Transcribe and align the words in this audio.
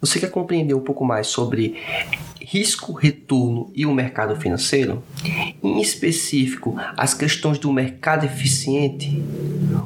Você 0.00 0.18
quer 0.18 0.30
compreender 0.30 0.72
um 0.72 0.80
pouco 0.80 1.04
mais 1.04 1.26
sobre 1.26 1.76
risco, 2.40 2.92
retorno 2.92 3.70
e 3.74 3.84
o 3.84 3.92
mercado 3.92 4.34
financeiro? 4.34 5.02
Em 5.62 5.80
específico, 5.80 6.74
as 6.96 7.12
questões 7.12 7.58
do 7.58 7.70
mercado 7.70 8.24
eficiente? 8.24 9.22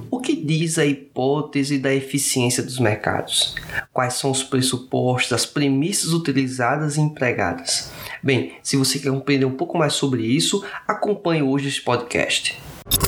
O 0.08 0.20
que 0.20 0.36
diz 0.36 0.78
a 0.78 0.86
hipótese 0.86 1.78
da 1.78 1.92
eficiência 1.92 2.62
dos 2.62 2.78
mercados? 2.78 3.56
Quais 3.92 4.14
são 4.14 4.30
os 4.30 4.42
pressupostos, 4.44 5.32
as 5.32 5.44
premissas 5.44 6.12
utilizadas 6.12 6.96
e 6.96 7.00
empregadas? 7.00 7.90
Bem, 8.22 8.52
se 8.62 8.76
você 8.76 9.00
quer 9.00 9.10
compreender 9.10 9.46
um 9.46 9.56
pouco 9.56 9.76
mais 9.76 9.94
sobre 9.94 10.24
isso, 10.24 10.64
acompanhe 10.86 11.42
hoje 11.42 11.68
este 11.68 11.82
podcast. 11.82 12.56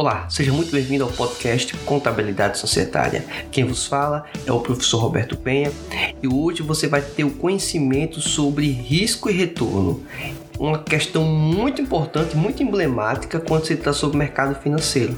Olá, 0.00 0.24
seja 0.30 0.50
muito 0.50 0.72
bem-vindo 0.72 1.04
ao 1.04 1.10
podcast 1.10 1.76
Contabilidade 1.84 2.56
Societária. 2.56 3.22
Quem 3.52 3.64
vos 3.64 3.84
fala 3.84 4.24
é 4.46 4.50
o 4.50 4.58
professor 4.58 4.96
Roberto 4.96 5.36
Penha 5.36 5.70
e 6.22 6.26
hoje 6.26 6.62
você 6.62 6.88
vai 6.88 7.02
ter 7.02 7.22
o 7.22 7.32
conhecimento 7.32 8.18
sobre 8.18 8.70
risco 8.70 9.28
e 9.28 9.34
retorno. 9.34 10.02
Uma 10.58 10.78
questão 10.78 11.22
muito 11.24 11.82
importante, 11.82 12.34
muito 12.34 12.62
emblemática 12.62 13.38
quando 13.38 13.66
se 13.66 13.76
trata 13.76 13.92
sobre 13.92 14.16
mercado 14.16 14.58
financeiro. 14.62 15.14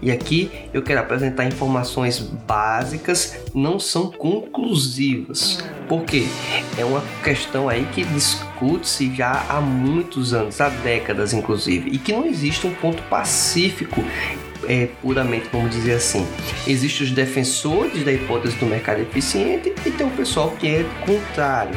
E 0.00 0.10
aqui 0.10 0.50
eu 0.72 0.82
quero 0.82 1.00
apresentar 1.00 1.44
informações 1.44 2.18
básicas, 2.18 3.36
não 3.54 3.78
são 3.78 4.10
conclusivas. 4.10 5.58
Porque 5.88 6.26
é 6.76 6.84
uma 6.84 7.02
questão 7.22 7.68
aí 7.68 7.86
que 7.92 8.04
discute-se 8.04 9.14
já 9.14 9.44
há 9.48 9.60
muitos 9.60 10.32
anos, 10.34 10.60
há 10.60 10.68
décadas 10.68 11.32
inclusive, 11.32 11.90
e 11.90 11.98
que 11.98 12.12
não 12.12 12.26
existe 12.26 12.66
um 12.66 12.74
ponto 12.74 13.02
pacífico 13.04 14.02
é, 14.68 14.88
puramente, 15.00 15.48
vamos 15.52 15.70
dizer 15.70 15.94
assim. 15.94 16.26
Existem 16.66 17.06
os 17.06 17.12
defensores 17.12 18.04
da 18.04 18.12
hipótese 18.12 18.56
do 18.56 18.66
mercado 18.66 19.00
eficiente 19.00 19.72
e 19.84 19.90
tem 19.90 20.06
o 20.06 20.10
pessoal 20.10 20.50
que 20.52 20.68
é 20.68 20.84
contrário. 21.04 21.76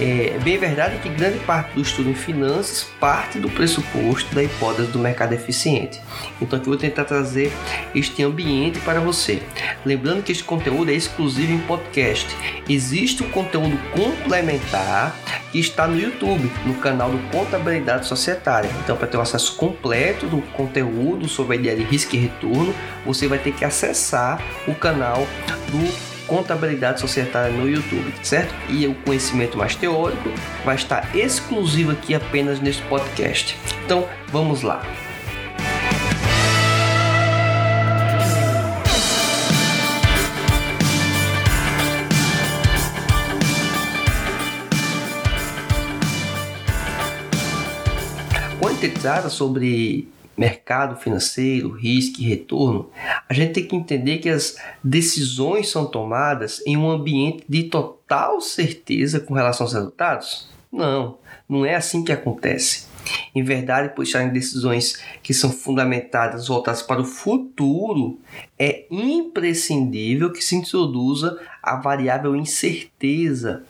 É 0.00 0.38
bem 0.42 0.58
verdade 0.58 0.98
que 0.98 1.08
grande 1.08 1.38
parte 1.40 1.74
do 1.74 1.82
estudo 1.82 2.10
em 2.10 2.14
finanças 2.14 2.86
parte 2.98 3.38
do 3.38 3.48
pressuposto 3.50 4.34
da 4.34 4.42
hipótese 4.42 4.90
do 4.90 4.98
mercado 4.98 5.32
eficiente. 5.32 6.00
Então 6.40 6.58
aqui 6.58 6.66
eu 6.68 6.72
vou 6.72 6.80
tentar 6.80 7.04
trazer 7.04 7.52
este 7.94 8.22
ambiente 8.22 8.78
para 8.80 9.00
você. 9.00 9.42
Lembrando 9.84 10.22
que 10.22 10.32
este 10.32 10.44
conteúdo 10.44 10.90
é 10.90 10.94
exclusivo 10.94 11.52
em 11.52 11.58
podcast. 11.60 12.26
Existe 12.68 13.22
um 13.22 13.30
conteúdo 13.30 13.78
complementar 13.92 15.14
que 15.52 15.58
está 15.58 15.86
no 15.86 16.00
YouTube, 16.00 16.50
no 16.64 16.74
canal 16.76 17.10
do 17.10 17.18
Contabilidade 17.30 18.06
Societária. 18.06 18.70
Então, 18.82 18.96
para 18.96 19.06
ter 19.06 19.18
o 19.18 19.20
um 19.20 19.22
acesso 19.22 19.54
completo 19.56 20.26
do 20.26 20.40
conteúdo 20.52 21.28
sobre 21.28 21.56
a 21.56 21.60
ideia 21.60 21.76
de 21.76 21.82
risco 21.82 22.01
e 22.04 22.16
retorno, 22.16 22.74
você 23.04 23.26
vai 23.26 23.38
ter 23.38 23.52
que 23.52 23.64
acessar 23.64 24.42
o 24.66 24.74
canal 24.74 25.26
do 25.70 26.12
Contabilidade 26.26 27.00
Societária 27.00 27.54
no 27.54 27.68
YouTube, 27.68 28.12
certo? 28.22 28.54
E 28.68 28.86
o 28.86 28.94
conhecimento 28.94 29.58
mais 29.58 29.74
teórico 29.74 30.30
vai 30.64 30.76
estar 30.76 31.14
exclusivo 31.14 31.92
aqui 31.92 32.14
apenas 32.14 32.60
neste 32.60 32.82
podcast. 32.84 33.56
Então, 33.84 34.08
vamos 34.28 34.62
lá. 34.62 34.82
Quando 48.58 48.78
sobre 49.28 50.08
mercado 50.36 50.96
financeiro, 50.96 51.70
risco 51.70 52.20
e 52.20 52.24
retorno, 52.24 52.90
a 53.28 53.34
gente 53.34 53.52
tem 53.52 53.66
que 53.66 53.76
entender 53.76 54.18
que 54.18 54.28
as 54.28 54.56
decisões 54.82 55.68
são 55.68 55.86
tomadas 55.86 56.62
em 56.66 56.76
um 56.76 56.90
ambiente 56.90 57.44
de 57.48 57.64
total 57.64 58.40
certeza 58.40 59.20
com 59.20 59.34
relação 59.34 59.66
aos 59.66 59.74
resultados? 59.74 60.48
Não, 60.72 61.18
não 61.48 61.66
é 61.66 61.74
assim 61.74 62.02
que 62.02 62.12
acontece. 62.12 62.86
Em 63.34 63.42
verdade, 63.42 63.92
estar 64.00 64.22
em 64.22 64.32
decisões 64.32 64.98
que 65.22 65.34
são 65.34 65.50
fundamentadas, 65.50 66.48
voltadas 66.48 66.82
para 66.82 67.00
o 67.00 67.04
futuro, 67.04 68.18
é 68.58 68.86
imprescindível 68.90 70.32
que 70.32 70.42
se 70.42 70.54
introduza 70.54 71.38
a 71.62 71.76
variável 71.76 72.36
incerteza, 72.36 73.64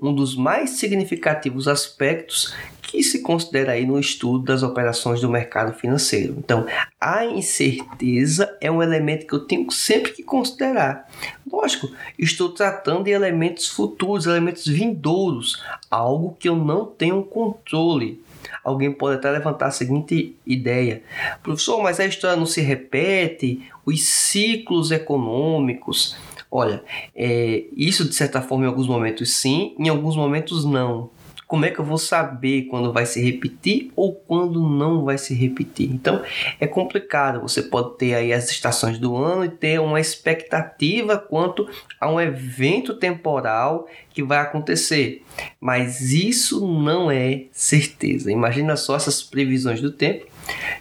um 0.00 0.14
dos 0.14 0.36
mais 0.36 0.70
significativos 0.70 1.66
aspectos 1.66 2.54
que 2.88 3.02
se 3.02 3.20
considera 3.20 3.72
aí 3.72 3.84
no 3.84 4.00
estudo 4.00 4.46
das 4.46 4.62
operações 4.62 5.20
do 5.20 5.28
mercado 5.28 5.74
financeiro. 5.74 6.34
Então, 6.38 6.66
a 6.98 7.22
incerteza 7.26 8.56
é 8.62 8.70
um 8.70 8.82
elemento 8.82 9.26
que 9.26 9.34
eu 9.34 9.40
tenho 9.40 9.70
sempre 9.70 10.12
que 10.12 10.22
considerar. 10.22 11.06
Lógico, 11.52 11.90
estou 12.18 12.48
tratando 12.48 13.04
de 13.04 13.10
elementos 13.10 13.68
futuros, 13.68 14.24
elementos 14.24 14.66
vindouros, 14.66 15.62
algo 15.90 16.34
que 16.40 16.48
eu 16.48 16.56
não 16.56 16.86
tenho 16.86 17.22
controle. 17.22 18.22
Alguém 18.64 18.90
pode 18.90 19.16
até 19.16 19.30
levantar 19.30 19.66
a 19.66 19.70
seguinte 19.70 20.34
ideia: 20.46 21.02
professor, 21.42 21.82
mas 21.82 22.00
a 22.00 22.06
história 22.06 22.38
não 22.38 22.46
se 22.46 22.62
repete, 22.62 23.68
os 23.84 24.02
ciclos 24.02 24.90
econômicos. 24.90 26.16
Olha, 26.50 26.82
é, 27.14 27.64
isso 27.76 28.08
de 28.08 28.14
certa 28.14 28.40
forma 28.40 28.64
em 28.64 28.68
alguns 28.68 28.88
momentos 28.88 29.36
sim, 29.36 29.74
em 29.78 29.90
alguns 29.90 30.16
momentos 30.16 30.64
não 30.64 31.10
como 31.48 31.64
é 31.64 31.70
que 31.70 31.78
eu 31.78 31.84
vou 31.84 31.96
saber 31.96 32.64
quando 32.64 32.92
vai 32.92 33.06
se 33.06 33.22
repetir 33.22 33.90
ou 33.96 34.14
quando 34.14 34.68
não 34.68 35.02
vai 35.02 35.16
se 35.16 35.32
repetir? 35.32 35.90
Então 35.90 36.22
é 36.60 36.66
complicado. 36.66 37.40
Você 37.40 37.62
pode 37.62 37.96
ter 37.96 38.14
aí 38.14 38.34
as 38.34 38.50
estações 38.50 38.98
do 38.98 39.16
ano 39.16 39.46
e 39.46 39.48
ter 39.48 39.80
uma 39.80 39.98
expectativa 39.98 41.16
quanto 41.16 41.66
a 41.98 42.08
um 42.10 42.20
evento 42.20 42.94
temporal 42.94 43.88
que 44.10 44.22
vai 44.22 44.38
acontecer, 44.38 45.24
mas 45.58 46.12
isso 46.12 46.66
não 46.66 47.10
é 47.10 47.44
certeza. 47.50 48.30
Imagina 48.30 48.76
só 48.76 48.94
essas 48.94 49.22
previsões 49.22 49.80
do 49.80 49.90
tempo 49.90 50.26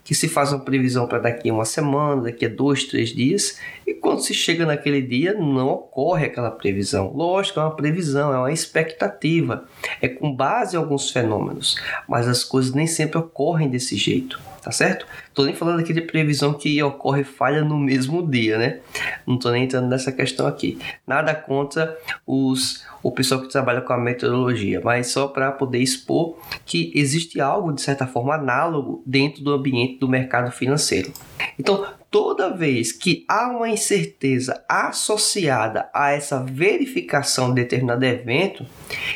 que 0.04 0.16
se 0.16 0.28
faz 0.28 0.52
uma 0.52 0.60
previsão 0.60 1.08
para 1.08 1.20
daqui 1.20 1.50
a 1.50 1.54
uma 1.54 1.66
semana, 1.66 2.24
daqui 2.24 2.46
a 2.46 2.50
dois, 2.50 2.86
três 2.86 3.10
dias, 3.10 3.60
e 3.86 3.94
quando 3.94 4.22
se 4.22 4.34
chega 4.34 4.66
naquele 4.66 5.02
dia 5.02 5.34
não 5.34 5.70
ocorre 5.70 6.26
aquela 6.26 6.52
previsão. 6.52 7.12
Lógico, 7.14 7.60
é 7.60 7.64
uma 7.64 7.76
previsão, 7.76 8.34
é 8.34 8.38
uma 8.38 8.52
expectativa, 8.52 9.66
é 10.02 10.08
com 10.08 10.34
base 10.34 10.76
em 10.76 10.80
alguns 10.80 11.12
fenômenos, 11.12 11.76
mas 12.08 12.28
as 12.28 12.44
coisas 12.44 12.74
nem 12.74 12.88
sempre 12.88 13.18
ocorrem 13.18 13.70
desse 13.70 13.96
jeito 13.96 14.40
tá 14.68 14.72
certo? 14.72 15.08
Tô 15.38 15.46
nem 15.46 15.54
falando 15.54 15.82
aqui 15.82 15.94
de 15.94 16.02
previsão 16.02 16.52
que 16.52 16.82
ocorre 16.82 17.24
falha 17.24 17.64
no 17.64 17.78
mesmo 17.78 18.28
dia, 18.28 18.58
né? 18.58 18.80
Não 19.24 19.38
tô 19.38 19.52
nem 19.52 19.66
entrando 19.66 19.88
nessa 19.88 20.12
questão 20.12 20.48
aqui. 20.48 20.80
Nada 21.06 21.36
contra 21.36 21.96
os 22.26 22.84
o 23.04 23.12
pessoal 23.12 23.42
que 23.42 23.48
trabalha 23.48 23.82
com 23.82 23.94
a 23.94 23.98
metodologia, 23.98 24.82
mas 24.84 25.08
só 25.08 25.28
para 25.28 25.52
poder 25.52 25.78
expor 25.78 26.38
que 26.66 26.92
existe 26.96 27.40
algo 27.40 27.72
de 27.72 27.82
certa 27.82 28.08
forma 28.08 28.34
análogo 28.34 29.04
dentro 29.06 29.44
do 29.44 29.54
ambiente 29.54 30.00
do 30.00 30.10
mercado 30.10 30.52
financeiro. 30.52 31.14
Então, 31.60 31.86
toda 32.10 32.56
vez 32.56 32.92
que 32.92 33.26
há 33.28 33.48
uma 33.48 33.70
incerteza 33.70 34.64
associada 34.68 35.90
a 35.94 36.12
essa 36.12 36.44
verificação 36.44 37.50
de 37.54 37.62
determinado 37.62 38.04
evento, 38.06 38.66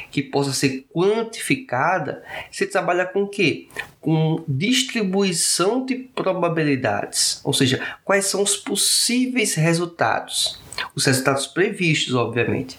que 0.09 0.21
possa 0.21 0.53
ser 0.53 0.85
quantificada, 0.93 2.23
você 2.49 2.65
trabalha 2.65 3.05
com 3.05 3.23
o 3.23 3.27
quê? 3.27 3.67
Com 3.99 4.43
distribuição 4.47 5.85
de 5.85 5.95
probabilidades, 6.15 7.39
ou 7.43 7.53
seja, 7.53 7.81
quais 8.03 8.25
são 8.25 8.41
os 8.41 8.55
possíveis 8.55 9.55
resultados, 9.55 10.59
os 10.95 11.05
resultados 11.05 11.47
previstos, 11.47 12.13
obviamente. 12.13 12.77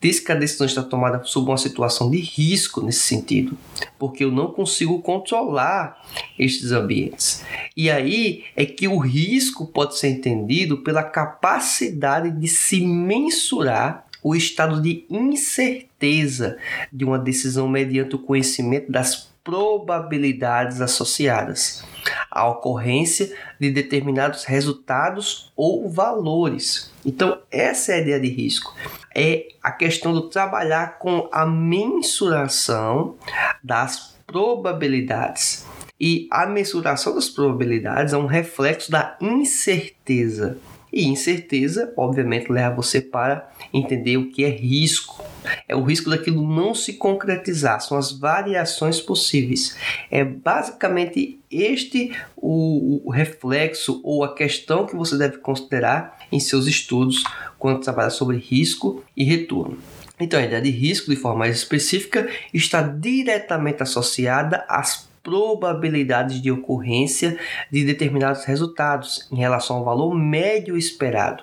Diz 0.00 0.20
que 0.20 0.30
a 0.30 0.36
decisão 0.36 0.64
está 0.64 0.80
tomada 0.80 1.24
sob 1.24 1.50
uma 1.50 1.58
situação 1.58 2.08
de 2.08 2.18
risco 2.18 2.80
nesse 2.80 3.00
sentido, 3.00 3.58
porque 3.98 4.22
eu 4.22 4.30
não 4.30 4.52
consigo 4.52 5.02
controlar 5.02 6.00
estes 6.38 6.70
ambientes. 6.70 7.44
E 7.76 7.90
aí 7.90 8.44
é 8.54 8.64
que 8.64 8.86
o 8.86 8.98
risco 8.98 9.66
pode 9.66 9.98
ser 9.98 10.10
entendido 10.10 10.78
pela 10.78 11.02
capacidade 11.02 12.30
de 12.30 12.46
se 12.46 12.80
mensurar 12.80 14.06
o 14.22 14.36
estado 14.36 14.80
de 14.80 15.04
incerteza 15.10 16.58
de 16.92 17.04
uma 17.04 17.18
decisão 17.18 17.68
mediante 17.68 18.14
o 18.14 18.20
conhecimento 18.20 18.90
das 18.90 19.28
probabilidades 19.48 20.82
associadas. 20.82 21.82
a 22.30 22.46
ocorrência 22.46 23.34
de 23.58 23.70
determinados 23.70 24.44
resultados 24.44 25.50
ou 25.56 25.88
valores. 25.90 26.92
Então, 27.04 27.38
essa 27.50 27.92
é 27.92 27.94
a 27.96 28.00
ideia 28.00 28.20
de 28.20 28.28
risco. 28.28 28.74
É 29.14 29.48
a 29.62 29.72
questão 29.72 30.12
do 30.12 30.28
trabalhar 30.28 30.98
com 30.98 31.28
a 31.32 31.46
mensuração 31.46 33.16
das 33.64 34.16
probabilidades. 34.26 35.66
E 35.98 36.28
a 36.30 36.46
mensuração 36.46 37.14
das 37.14 37.28
probabilidades 37.28 38.12
é 38.12 38.16
um 38.18 38.26
reflexo 38.26 38.90
da 38.90 39.16
incerteza. 39.20 40.58
E 40.92 41.06
incerteza, 41.06 41.92
obviamente, 41.96 42.52
leva 42.52 42.76
você 42.76 43.00
para 43.00 43.50
entender 43.72 44.18
o 44.18 44.30
que 44.30 44.44
é 44.44 44.50
risco. 44.50 45.24
É 45.66 45.74
o 45.74 45.82
risco 45.82 46.10
daquilo 46.10 46.46
não 46.46 46.74
se 46.74 46.94
concretizar, 46.94 47.80
são 47.80 47.96
as 47.96 48.12
variações 48.12 49.00
possíveis. 49.00 49.76
É 50.10 50.24
basicamente 50.24 51.38
este 51.50 52.12
o, 52.36 53.02
o 53.04 53.10
reflexo 53.10 54.00
ou 54.04 54.24
a 54.24 54.34
questão 54.34 54.86
que 54.86 54.96
você 54.96 55.16
deve 55.16 55.38
considerar 55.38 56.18
em 56.30 56.40
seus 56.40 56.66
estudos 56.66 57.22
quando 57.58 57.80
trabalha 57.80 58.10
sobre 58.10 58.36
risco 58.36 59.02
e 59.16 59.24
retorno. 59.24 59.78
Então, 60.20 60.40
a 60.40 60.42
ideia 60.42 60.60
de 60.60 60.70
risco, 60.70 61.10
de 61.10 61.16
forma 61.16 61.40
mais 61.40 61.56
específica, 61.56 62.28
está 62.52 62.82
diretamente 62.82 63.82
associada 63.82 64.64
às 64.68 65.08
probabilidades 65.22 66.40
de 66.40 66.50
ocorrência 66.50 67.38
de 67.70 67.84
determinados 67.84 68.44
resultados 68.44 69.28
em 69.30 69.36
relação 69.36 69.76
ao 69.76 69.84
valor 69.84 70.14
médio 70.14 70.76
esperado. 70.76 71.42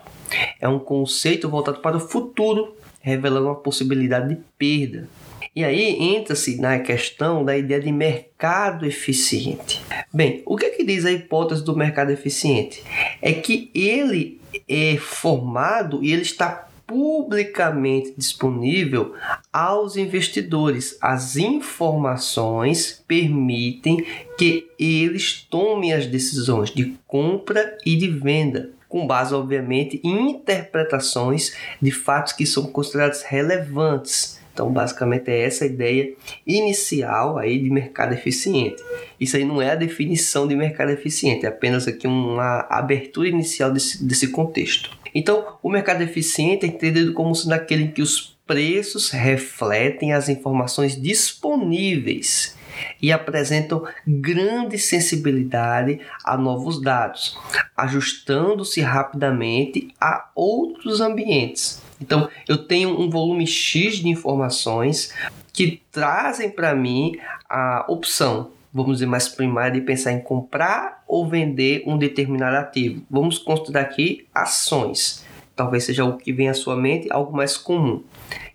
É 0.60 0.68
um 0.68 0.80
conceito 0.80 1.48
voltado 1.48 1.80
para 1.80 1.98
o 1.98 2.00
futuro, 2.00 2.76
revelando 3.06 3.46
uma 3.46 3.56
possibilidade 3.56 4.30
de 4.30 4.42
perda. 4.58 5.08
E 5.56 5.64
aí 5.64 5.96
entra-se 6.00 6.60
na 6.60 6.80
questão 6.80 7.46
da 7.46 7.56
ideia 7.56 7.80
de 7.80 7.92
mercado 7.92 8.84
eficiente. 8.84 9.80
Bem, 10.12 10.42
o 10.44 10.58
que, 10.58 10.66
é 10.66 10.70
que 10.72 10.84
diz 10.84 11.06
a 11.06 11.12
hipótese 11.12 11.64
do 11.64 11.78
mercado 11.78 12.10
eficiente? 12.10 12.84
É 13.22 13.32
que 13.32 13.70
ele 13.76 14.42
é 14.68 14.98
formado 14.98 16.04
e 16.04 16.12
ele 16.12 16.24
está 16.24 16.68
publicamente 16.88 18.16
disponível 18.18 19.14
aos 19.54 19.96
investidores. 19.98 20.98
As 21.00 21.36
informações 21.36 23.04
permitem 23.08 24.04
que 24.38 24.68
eles 24.80 25.46
tomem 25.48 25.94
as 25.94 26.08
decisões 26.08 26.72
de 26.72 26.96
compra 27.08 27.78
e 27.86 27.96
de 27.96 28.08
venda, 28.08 28.72
com 28.96 29.06
base, 29.06 29.36
obviamente, 29.36 30.00
em 30.06 30.32
interpretações 30.32 31.54
de 31.82 31.92
fatos 31.92 32.32
que 32.32 32.46
são 32.46 32.68
considerados 32.68 33.24
relevantes. 33.24 34.40
Então, 34.54 34.72
basicamente 34.72 35.30
é 35.30 35.42
essa 35.42 35.66
a 35.66 35.68
ideia 35.68 36.14
inicial 36.48 37.38
aí 37.38 37.60
de 37.60 37.70
mercado 37.70 38.14
eficiente. 38.14 38.82
Isso 39.20 39.36
aí 39.36 39.44
não 39.44 39.62
é 39.62 39.72
a 39.72 39.76
definição 39.76 40.48
de 40.48 40.56
mercado 40.56 40.92
eficiente, 40.92 41.46
é 41.46 41.50
apenas 41.50 41.90
aqui 41.90 42.08
uma 42.08 42.66
abertura 42.70 43.28
inicial 43.28 43.70
desse, 43.70 44.02
desse 44.02 44.30
contexto. 44.30 44.98
Então, 45.14 45.46
o 45.62 45.70
mercado 45.70 46.02
eficiente 46.02 46.66
é 46.66 46.70
entendido 46.70 47.12
como 47.12 47.36
sendo 47.36 47.52
aquele 47.52 47.84
em 47.84 47.92
que 47.92 48.02
os 48.02 48.38
preços 48.48 49.10
refletem 49.10 50.14
as 50.14 50.30
informações 50.30 50.96
disponíveis 50.96 52.56
e 53.02 53.12
apresentam 53.12 53.86
grande 54.08 54.78
sensibilidade 54.78 56.00
a 56.24 56.38
novos 56.38 56.82
dados, 56.82 57.38
ajustando-se 57.76 58.82
rapidamente 58.82 59.94
a 60.00 60.30
outros 60.36 61.02
ambientes. 61.02 61.82
Então, 62.02 62.30
eu 62.48 62.58
tenho 62.58 63.00
um 63.00 63.10
volume 63.10 63.48
X 63.48 63.98
de 63.98 64.10
informações 64.10 65.14
que 65.54 65.82
trazem 65.92 66.50
para 66.50 66.76
mim 66.76 67.18
a 67.50 67.86
opção 67.88 68.52
vamos 68.76 68.98
dizer, 68.98 69.06
mais 69.06 69.30
primária 69.30 69.80
de 69.80 69.80
pensar 69.80 70.12
em 70.12 70.20
comprar 70.20 71.02
ou 71.08 71.26
vender 71.26 71.82
um 71.88 71.98
determinado 71.98 72.58
ativo. 72.58 73.02
Vamos 73.10 73.38
considerar 73.38 73.84
aqui 73.84 74.28
ações. 74.36 75.24
Talvez 75.56 75.86
seja 75.86 76.04
o 76.04 76.18
que 76.18 76.34
vem 76.34 76.50
à 76.50 76.54
sua 76.54 76.76
mente, 76.76 77.08
algo 77.10 77.36
mais 77.36 77.56
comum. 77.56 78.04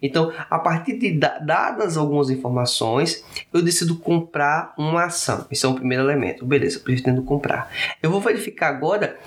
Então, 0.03 0.33
a 0.49 0.59
partir 0.59 0.99
de 0.99 1.19
dadas 1.19 1.97
algumas 1.97 2.31
informações, 2.31 3.25
eu 3.53 3.63
decido 3.63 3.97
comprar 3.97 4.75
uma 4.79 5.05
ação. 5.05 5.47
Esse 5.51 5.67
é 5.67 5.69
o 5.69 5.75
primeiro 5.75 6.05
elemento. 6.05 6.47
Beleza, 6.47 6.81
pretendo 6.81 7.23
comprar. 7.23 7.71
Eu 8.03 8.11
vou 8.11 8.21
verificar 8.21 8.69
agora, 8.69 9.19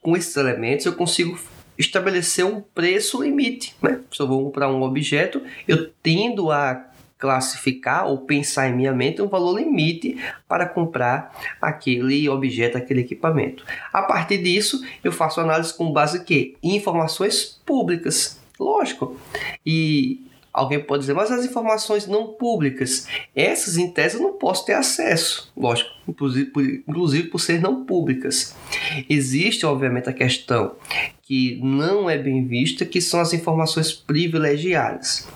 com 0.00 0.16
esses 0.16 0.36
elementos, 0.36 0.86
eu 0.86 0.94
consigo 0.94 1.38
estabelecer 1.78 2.44
um 2.44 2.60
preço 2.60 3.22
limite. 3.22 3.74
Né? 3.82 4.00
Se 4.12 4.20
eu 4.20 4.28
vou 4.28 4.44
comprar 4.44 4.68
um 4.68 4.82
objeto, 4.82 5.42
eu 5.66 5.90
tendo 6.02 6.50
a 6.50 6.86
classificar 7.18 8.06
ou 8.06 8.18
pensar 8.18 8.68
em 8.68 8.74
minha 8.74 8.92
mente 8.92 9.22
um 9.22 9.28
valor 9.28 9.58
limite 9.58 10.18
para 10.46 10.66
comprar 10.66 11.32
aquele 11.60 12.28
objeto, 12.28 12.76
aquele 12.76 13.00
equipamento. 13.00 13.64
A 13.92 14.02
partir 14.02 14.38
disso, 14.42 14.84
eu 15.02 15.10
faço 15.10 15.40
análise 15.40 15.72
com 15.72 15.90
base 15.92 16.18
em 16.18 16.24
quê? 16.24 16.54
Informações 16.62 17.60
públicas. 17.64 18.43
Lógico. 18.58 19.16
E 19.64 20.26
Alguém 20.54 20.78
pode 20.78 21.00
dizer, 21.00 21.14
mas 21.14 21.32
as 21.32 21.44
informações 21.44 22.06
não 22.06 22.28
públicas, 22.28 23.08
essas 23.34 23.76
em 23.76 23.90
tese 23.90 24.14
eu 24.14 24.22
não 24.22 24.34
posso 24.34 24.64
ter 24.64 24.74
acesso, 24.74 25.52
lógico, 25.56 25.90
inclusive 26.06 26.46
por, 26.52 26.62
inclusive 26.62 27.26
por 27.26 27.40
ser 27.40 27.60
não 27.60 27.84
públicas. 27.84 28.54
Existe, 29.10 29.66
obviamente, 29.66 30.08
a 30.08 30.12
questão 30.12 30.76
que 31.22 31.58
não 31.60 32.08
é 32.08 32.16
bem 32.16 32.46
vista, 32.46 32.84
que 32.84 33.00
são 33.00 33.18
as 33.18 33.32
informações 33.32 33.92
privilegiadas. 33.92 35.26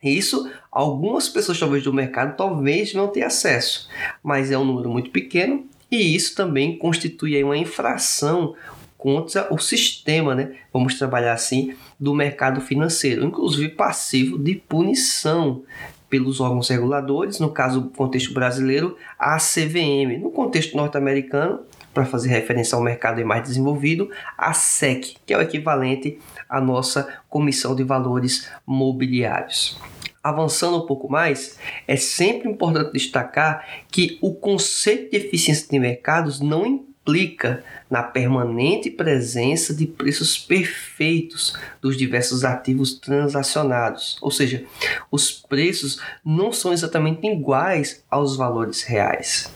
Isso 0.00 0.48
algumas 0.70 1.28
pessoas 1.28 1.58
talvez 1.58 1.82
do 1.82 1.92
mercado 1.92 2.36
talvez 2.36 2.94
não 2.94 3.08
tenham 3.08 3.26
acesso, 3.26 3.88
mas 4.22 4.52
é 4.52 4.56
um 4.56 4.64
número 4.64 4.88
muito 4.88 5.10
pequeno 5.10 5.66
e 5.90 6.14
isso 6.14 6.36
também 6.36 6.78
constitui 6.78 7.42
uma 7.42 7.56
infração 7.56 8.54
contra 9.02 9.52
o 9.52 9.58
sistema, 9.58 10.32
né? 10.32 10.52
Vamos 10.72 10.96
trabalhar 10.96 11.32
assim 11.32 11.74
do 11.98 12.14
mercado 12.14 12.60
financeiro, 12.60 13.24
inclusive 13.24 13.70
passivo 13.70 14.38
de 14.38 14.54
punição 14.54 15.64
pelos 16.08 16.40
órgãos 16.40 16.68
reguladores, 16.68 17.40
no 17.40 17.50
caso 17.50 17.80
do 17.80 17.90
contexto 17.90 18.32
brasileiro, 18.32 18.96
a 19.18 19.38
CVM, 19.38 20.20
no 20.20 20.30
contexto 20.30 20.76
norte-americano, 20.76 21.62
para 21.92 22.04
fazer 22.04 22.28
referência 22.28 22.76
ao 22.76 22.82
mercado 22.82 23.24
mais 23.26 23.42
desenvolvido, 23.42 24.08
a 24.38 24.52
SEC, 24.52 25.16
que 25.26 25.34
é 25.34 25.36
o 25.36 25.42
equivalente 25.42 26.20
à 26.48 26.60
nossa 26.60 27.08
Comissão 27.28 27.74
de 27.74 27.82
Valores 27.82 28.48
Mobiliários. 28.64 29.80
Avançando 30.22 30.76
um 30.76 30.86
pouco 30.86 31.10
mais, 31.10 31.58
é 31.88 31.96
sempre 31.96 32.48
importante 32.48 32.92
destacar 32.92 33.66
que 33.90 34.18
o 34.22 34.32
conceito 34.32 35.10
de 35.10 35.16
eficiência 35.16 35.66
de 35.68 35.78
mercados 35.80 36.38
não 36.38 36.91
implica 37.02 37.64
na 37.90 38.02
permanente 38.02 38.90
presença 38.90 39.74
de 39.74 39.86
preços 39.86 40.38
perfeitos 40.38 41.54
dos 41.80 41.96
diversos 41.96 42.44
ativos 42.44 42.94
transacionados, 42.94 44.16
ou 44.22 44.30
seja, 44.30 44.64
os 45.10 45.30
preços 45.30 46.00
não 46.24 46.52
são 46.52 46.72
exatamente 46.72 47.26
iguais 47.26 48.04
aos 48.08 48.36
valores 48.36 48.82
reais. 48.82 49.52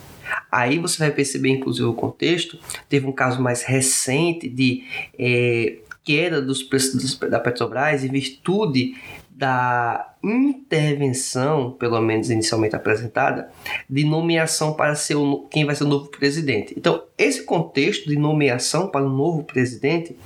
Aí 0.51 0.79
você 0.79 0.99
vai 0.99 1.11
perceber, 1.13 1.51
inclusive, 1.51 1.87
o 1.87 1.95
contexto. 1.95 2.59
Teve 2.89 3.07
um 3.07 3.13
caso 3.13 3.41
mais 3.41 3.63
recente 3.63 4.49
de 4.49 4.83
é, 5.17 5.77
queda 6.03 6.43
dos 6.43 6.65
preços 6.65 7.17
da 7.17 7.39
Petrobras 7.39 8.03
em 8.03 8.09
virtude 8.09 8.97
da 9.31 10.16
intervenção, 10.31 11.71
pelo 11.73 12.01
menos 12.01 12.31
inicialmente 12.31 12.75
apresentada, 12.75 13.51
de 13.89 14.05
nomeação 14.05 14.75
para 14.75 14.95
ser 14.95 15.15
o, 15.15 15.47
quem 15.51 15.65
vai 15.65 15.75
ser 15.75 15.85
o 15.85 15.89
novo 15.89 16.09
presidente. 16.09 16.75
Então, 16.77 17.03
esse 17.17 17.45
contexto 17.45 18.09
de 18.09 18.17
nomeação 18.17 18.89
para 18.89 19.05
o 19.05 19.09
novo 19.09 19.45
presidente 19.45 20.17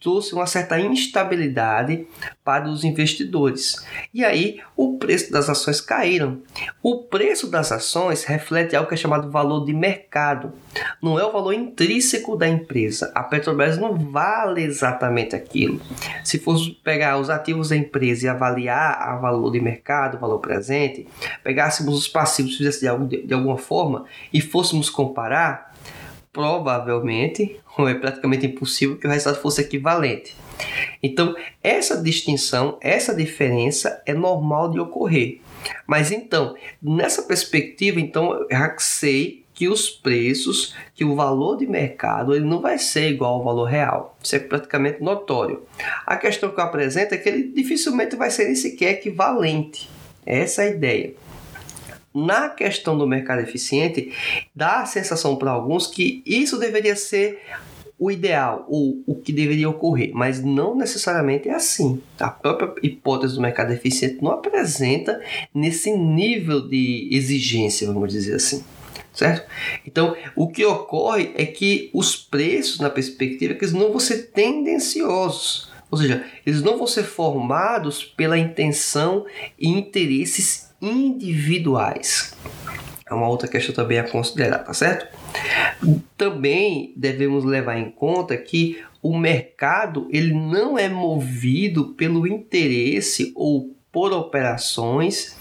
trouxe 0.00 0.34
uma 0.34 0.46
certa 0.46 0.78
instabilidade 0.78 2.06
para 2.44 2.68
os 2.68 2.84
investidores. 2.84 3.82
E 4.12 4.22
aí, 4.22 4.60
o 4.76 4.98
preço 4.98 5.32
das 5.32 5.48
ações 5.48 5.80
caíram. 5.80 6.42
O 6.82 7.04
preço 7.04 7.46
das 7.46 7.72
ações 7.72 8.24
reflete 8.24 8.76
algo 8.76 8.88
que 8.88 8.94
é 8.94 8.98
chamado 8.98 9.30
valor 9.30 9.64
de 9.64 9.72
mercado. 9.72 10.52
Não 11.00 11.18
é 11.18 11.24
o 11.24 11.32
valor 11.32 11.54
intrínseco 11.54 12.36
da 12.36 12.46
empresa. 12.46 13.10
A 13.14 13.22
Petrobras 13.22 13.78
não 13.78 13.94
vale 13.94 14.62
exatamente 14.62 15.34
aquilo. 15.34 15.80
Se 16.22 16.38
fosse 16.38 16.72
pegar 16.84 17.18
os 17.18 17.30
ativos 17.30 17.70
da 17.70 17.76
empresa 17.76 18.26
e 18.26 18.28
avaliar 18.28 19.00
a 19.00 19.16
valor 19.16 19.43
valor 19.44 19.52
de 19.52 19.60
mercado, 19.60 20.18
valor 20.18 20.38
presente, 20.38 21.06
pegássemos 21.42 21.96
os 21.96 22.08
passivos, 22.08 22.56
fizéssemos 22.56 23.08
de, 23.08 23.22
de 23.22 23.34
alguma 23.34 23.58
forma 23.58 24.06
e 24.32 24.40
fôssemos 24.40 24.88
comparar, 24.88 25.74
provavelmente, 26.32 27.60
ou 27.76 27.88
é 27.88 27.94
praticamente 27.94 28.46
impossível 28.46 28.96
que 28.96 29.06
o 29.06 29.10
resultado 29.10 29.40
fosse 29.40 29.60
equivalente. 29.60 30.34
Então, 31.02 31.34
essa 31.62 32.00
distinção, 32.02 32.78
essa 32.80 33.14
diferença 33.14 34.02
é 34.06 34.14
normal 34.14 34.70
de 34.70 34.80
ocorrer. 34.80 35.40
Mas 35.86 36.12
então, 36.12 36.54
nessa 36.80 37.22
perspectiva, 37.22 38.00
então, 38.00 38.32
eu 38.32 38.46
já 38.50 38.74
sei 38.78 39.43
que 39.54 39.68
os 39.68 39.88
preços, 39.88 40.74
que 40.94 41.04
o 41.04 41.14
valor 41.14 41.56
de 41.56 41.66
mercado, 41.66 42.34
ele 42.34 42.44
não 42.44 42.60
vai 42.60 42.76
ser 42.76 43.08
igual 43.10 43.34
ao 43.34 43.44
valor 43.44 43.64
real. 43.66 44.18
Isso 44.22 44.34
é 44.34 44.40
praticamente 44.40 45.00
notório. 45.00 45.62
A 46.04 46.16
questão 46.16 46.50
que 46.50 46.58
eu 46.58 46.64
apresento 46.64 47.14
é 47.14 47.18
que 47.18 47.28
ele 47.28 47.44
dificilmente 47.44 48.16
vai 48.16 48.30
ser 48.30 48.46
nem 48.46 48.56
sequer 48.56 48.94
equivalente. 48.94 49.88
Essa 50.26 50.64
é 50.64 50.66
a 50.66 50.70
ideia. 50.70 51.14
na 52.14 52.48
questão 52.48 52.96
do 52.96 53.06
mercado 53.08 53.40
eficiente, 53.40 54.12
dá 54.54 54.82
a 54.82 54.86
sensação 54.86 55.34
para 55.34 55.50
alguns 55.50 55.88
que 55.88 56.22
isso 56.24 56.56
deveria 56.58 56.94
ser 56.94 57.40
o 57.98 58.10
ideal, 58.10 58.66
ou 58.68 59.02
o 59.06 59.14
que 59.14 59.32
deveria 59.32 59.68
ocorrer, 59.68 60.10
mas 60.14 60.42
não 60.42 60.76
necessariamente 60.76 61.48
é 61.48 61.54
assim. 61.54 62.02
A 62.18 62.28
própria 62.28 62.72
hipótese 62.82 63.34
do 63.34 63.40
mercado 63.40 63.72
eficiente 63.72 64.22
não 64.22 64.32
apresenta 64.32 65.20
nesse 65.54 65.96
nível 65.96 66.68
de 66.68 67.08
exigência, 67.10 67.86
vamos 67.86 68.12
dizer 68.12 68.34
assim. 68.34 68.64
Certo? 69.14 69.48
Então, 69.86 70.16
o 70.34 70.48
que 70.48 70.64
ocorre 70.64 71.32
é 71.36 71.46
que 71.46 71.88
os 71.94 72.16
preços, 72.16 72.80
na 72.80 72.90
perspectiva, 72.90 73.54
que 73.54 73.64
eles 73.64 73.72
não 73.72 73.90
vão 73.90 74.00
ser 74.00 74.30
tendenciosos. 74.32 75.72
Ou 75.88 75.96
seja, 75.96 76.24
eles 76.44 76.60
não 76.60 76.76
vão 76.76 76.88
ser 76.88 77.04
formados 77.04 78.02
pela 78.02 78.36
intenção 78.36 79.24
e 79.56 79.68
interesses 79.68 80.74
individuais. 80.82 82.34
É 83.08 83.14
uma 83.14 83.28
outra 83.28 83.46
questão 83.46 83.72
também 83.72 83.98
a 83.98 84.08
considerar, 84.08 84.58
tá 84.58 84.74
certo? 84.74 85.06
Também 86.16 86.92
devemos 86.96 87.44
levar 87.44 87.78
em 87.78 87.90
conta 87.90 88.36
que 88.36 88.82
o 89.00 89.16
mercado 89.16 90.08
ele 90.10 90.34
não 90.34 90.76
é 90.76 90.88
movido 90.88 91.90
pelo 91.90 92.26
interesse 92.26 93.32
ou 93.36 93.76
por 93.92 94.12
operações 94.12 95.36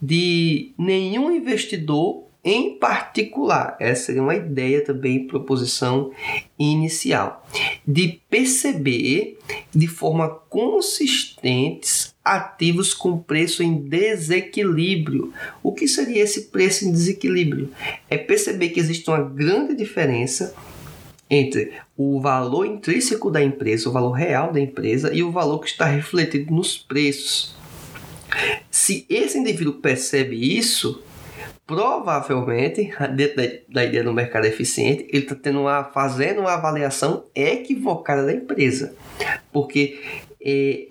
de 0.00 0.72
nenhum 0.78 1.32
investidor 1.32 2.25
em 2.46 2.78
particular. 2.78 3.76
Essa 3.80 4.04
seria 4.04 4.22
uma 4.22 4.36
ideia 4.36 4.84
também, 4.84 5.26
proposição 5.26 6.12
inicial, 6.56 7.44
de 7.86 8.20
perceber 8.30 9.36
de 9.74 9.88
forma 9.88 10.28
consistente 10.28 12.14
ativos 12.24 12.94
com 12.94 13.18
preço 13.18 13.64
em 13.64 13.74
desequilíbrio. 13.74 15.32
O 15.60 15.72
que 15.72 15.88
seria 15.88 16.22
esse 16.22 16.42
preço 16.42 16.84
em 16.84 16.92
desequilíbrio? 16.92 17.68
É 18.08 18.16
perceber 18.16 18.68
que 18.68 18.78
existe 18.78 19.10
uma 19.10 19.22
grande 19.22 19.74
diferença 19.74 20.54
entre 21.28 21.72
o 21.96 22.20
valor 22.20 22.64
intrínseco 22.64 23.28
da 23.28 23.42
empresa, 23.42 23.88
o 23.88 23.92
valor 23.92 24.12
real 24.12 24.52
da 24.52 24.60
empresa 24.60 25.12
e 25.12 25.20
o 25.20 25.32
valor 25.32 25.58
que 25.58 25.68
está 25.68 25.86
refletido 25.86 26.54
nos 26.54 26.78
preços. 26.78 27.56
Se 28.70 29.04
esse 29.08 29.36
indivíduo 29.36 29.74
percebe 29.74 30.36
isso, 30.56 31.02
provavelmente, 31.66 32.92
dentro 33.14 33.36
da, 33.36 33.48
da, 33.68 33.84
ideia 33.84 34.04
do 34.04 34.12
mercado 34.12 34.44
eficiente, 34.44 35.06
ele 35.12 35.26
está 35.26 35.50
uma, 35.50 35.84
fazendo 35.84 36.40
uma 36.40 36.54
avaliação 36.54 37.24
equivocada 37.34 38.24
da 38.24 38.32
empresa. 38.32 38.94
Porque 39.52 40.00
é, 40.40 40.86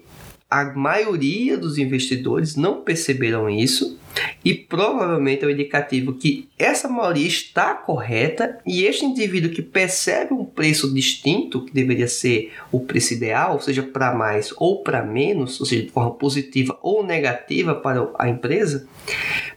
a 0.49 0.65
maioria 0.65 1.57
dos 1.57 1.77
investidores 1.77 2.55
não 2.55 2.81
perceberam 2.81 3.49
isso 3.49 3.97
e 4.43 4.53
provavelmente 4.53 5.43
é 5.43 5.47
um 5.47 5.49
indicativo 5.49 6.13
que 6.13 6.47
essa 6.57 6.87
maioria 6.87 7.27
está 7.27 7.73
correta 7.73 8.59
e 8.65 8.85
este 8.85 9.03
indivíduo 9.05 9.51
que 9.51 9.61
percebe 9.61 10.33
um 10.33 10.45
preço 10.45 10.93
distinto, 10.93 11.65
que 11.65 11.73
deveria 11.73 12.07
ser 12.07 12.53
o 12.71 12.79
preço 12.79 13.13
ideal, 13.13 13.59
seja, 13.59 13.83
para 13.83 14.13
mais 14.13 14.53
ou 14.57 14.83
para 14.83 15.03
menos, 15.03 15.59
ou 15.59 15.65
seja, 15.65 15.83
de 15.83 15.89
forma 15.89 16.11
positiva 16.11 16.77
ou 16.81 17.03
negativa 17.03 17.75
para 17.75 18.07
a 18.17 18.29
empresa, 18.29 18.87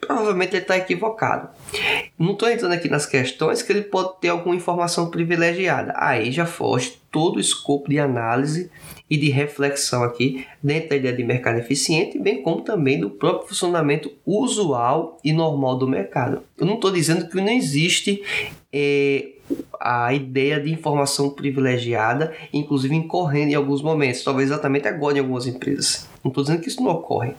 provavelmente 0.08 0.54
ele 0.54 0.62
está 0.62 0.78
equivocado. 0.78 1.50
Não 2.18 2.32
estou 2.32 2.48
entrando 2.48 2.72
aqui 2.72 2.88
nas 2.88 3.04
questões 3.04 3.60
que 3.60 3.70
ele 3.70 3.82
pode 3.82 4.18
ter 4.20 4.28
alguma 4.28 4.56
informação 4.56 5.10
privilegiada. 5.10 5.92
Aí 5.96 6.32
já 6.32 6.46
foge 6.46 6.98
todo 7.12 7.36
o 7.36 7.40
escopo 7.40 7.90
de 7.90 7.98
análise 7.98 8.70
e 9.10 9.18
de 9.18 9.28
reflexão 9.28 10.02
aqui 10.02 10.46
dentro 10.62 10.90
da 10.90 10.96
ideia 10.96 11.14
de 11.14 11.22
mercado 11.22 11.58
eficiente, 11.58 12.18
bem 12.18 12.42
como 12.42 12.62
também 12.62 12.98
do 12.98 13.10
próprio 13.10 13.48
funcionamento 13.48 14.10
usual 14.24 15.18
e 15.22 15.32
normal 15.32 15.76
do 15.76 15.86
mercado. 15.86 16.42
Eu 16.58 16.66
não 16.66 16.74
estou 16.74 16.90
dizendo 16.90 17.28
que 17.28 17.36
não 17.36 17.52
existe 17.52 18.22
é, 18.72 19.28
a 19.80 20.12
ideia 20.12 20.60
de 20.60 20.72
informação 20.72 21.30
privilegiada, 21.30 22.34
inclusive 22.52 22.94
incorrendo 22.94 23.52
em 23.52 23.54
alguns 23.54 23.82
momentos, 23.82 24.22
talvez 24.22 24.50
exatamente 24.50 24.88
agora 24.88 25.16
em 25.16 25.20
algumas 25.20 25.46
empresas. 25.46 26.08
Não 26.28 26.30
estou 26.30 26.44
dizendo 26.44 26.60
que 26.60 26.68
isso 26.68 26.82
não 26.82 26.90
ocorre. 26.90 27.32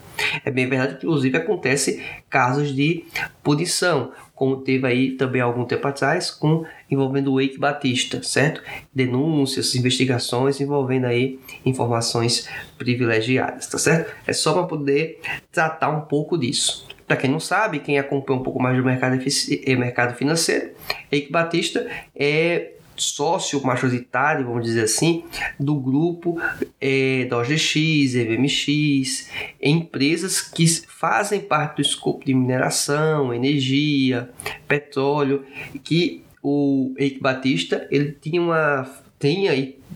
É 0.43 0.49
bem 0.49 0.67
verdade 0.67 0.95
que, 0.95 1.05
inclusive, 1.05 1.37
acontece 1.37 2.03
casos 2.27 2.75
de 2.75 3.05
punição, 3.43 4.11
como 4.33 4.57
teve 4.57 4.87
aí 4.87 5.11
também 5.11 5.41
algum 5.41 5.63
tempo 5.63 5.87
atrás, 5.87 6.31
com 6.31 6.65
envolvendo 6.89 7.31
o 7.31 7.39
Eike 7.39 7.59
Batista, 7.59 8.23
certo? 8.23 8.63
Denúncias, 8.91 9.75
investigações 9.75 10.59
envolvendo 10.59 11.05
aí 11.05 11.39
informações 11.63 12.49
privilegiadas, 12.79 13.67
tá 13.67 13.77
certo? 13.77 14.11
É 14.25 14.33
só 14.33 14.53
para 14.53 14.63
poder 14.63 15.21
tratar 15.51 15.89
um 15.89 16.01
pouco 16.01 16.35
disso. 16.35 16.87
Para 17.07 17.17
quem 17.17 17.29
não 17.29 17.39
sabe, 17.39 17.79
quem 17.79 17.99
acompanha 17.99 18.39
um 18.39 18.43
pouco 18.43 18.59
mais 18.59 18.75
do 18.75 18.83
mercado, 18.83 19.19
eh, 19.21 19.75
mercado 19.75 20.15
financeiro, 20.15 20.71
Eike 21.11 21.31
Batista 21.31 21.87
é 22.15 22.71
sócio 23.03 23.61
majoritário, 23.65 24.45
vamos 24.45 24.65
dizer 24.65 24.83
assim, 24.83 25.23
do 25.59 25.75
grupo 25.75 26.39
é, 26.79 27.25
da 27.25 27.37
OGX, 27.37 28.15
EVMX, 28.15 29.29
empresas 29.61 30.41
que 30.41 30.67
fazem 30.87 31.39
parte 31.39 31.77
do 31.77 31.81
escopo 31.81 32.25
de 32.25 32.33
mineração, 32.33 33.33
energia, 33.33 34.29
petróleo, 34.67 35.45
que 35.83 36.23
o 36.41 36.93
Eike 36.97 37.19
Batista 37.19 37.87
ele 37.91 38.15
tinha 38.19 38.41
uma 38.41 38.89
tinha 39.19 39.53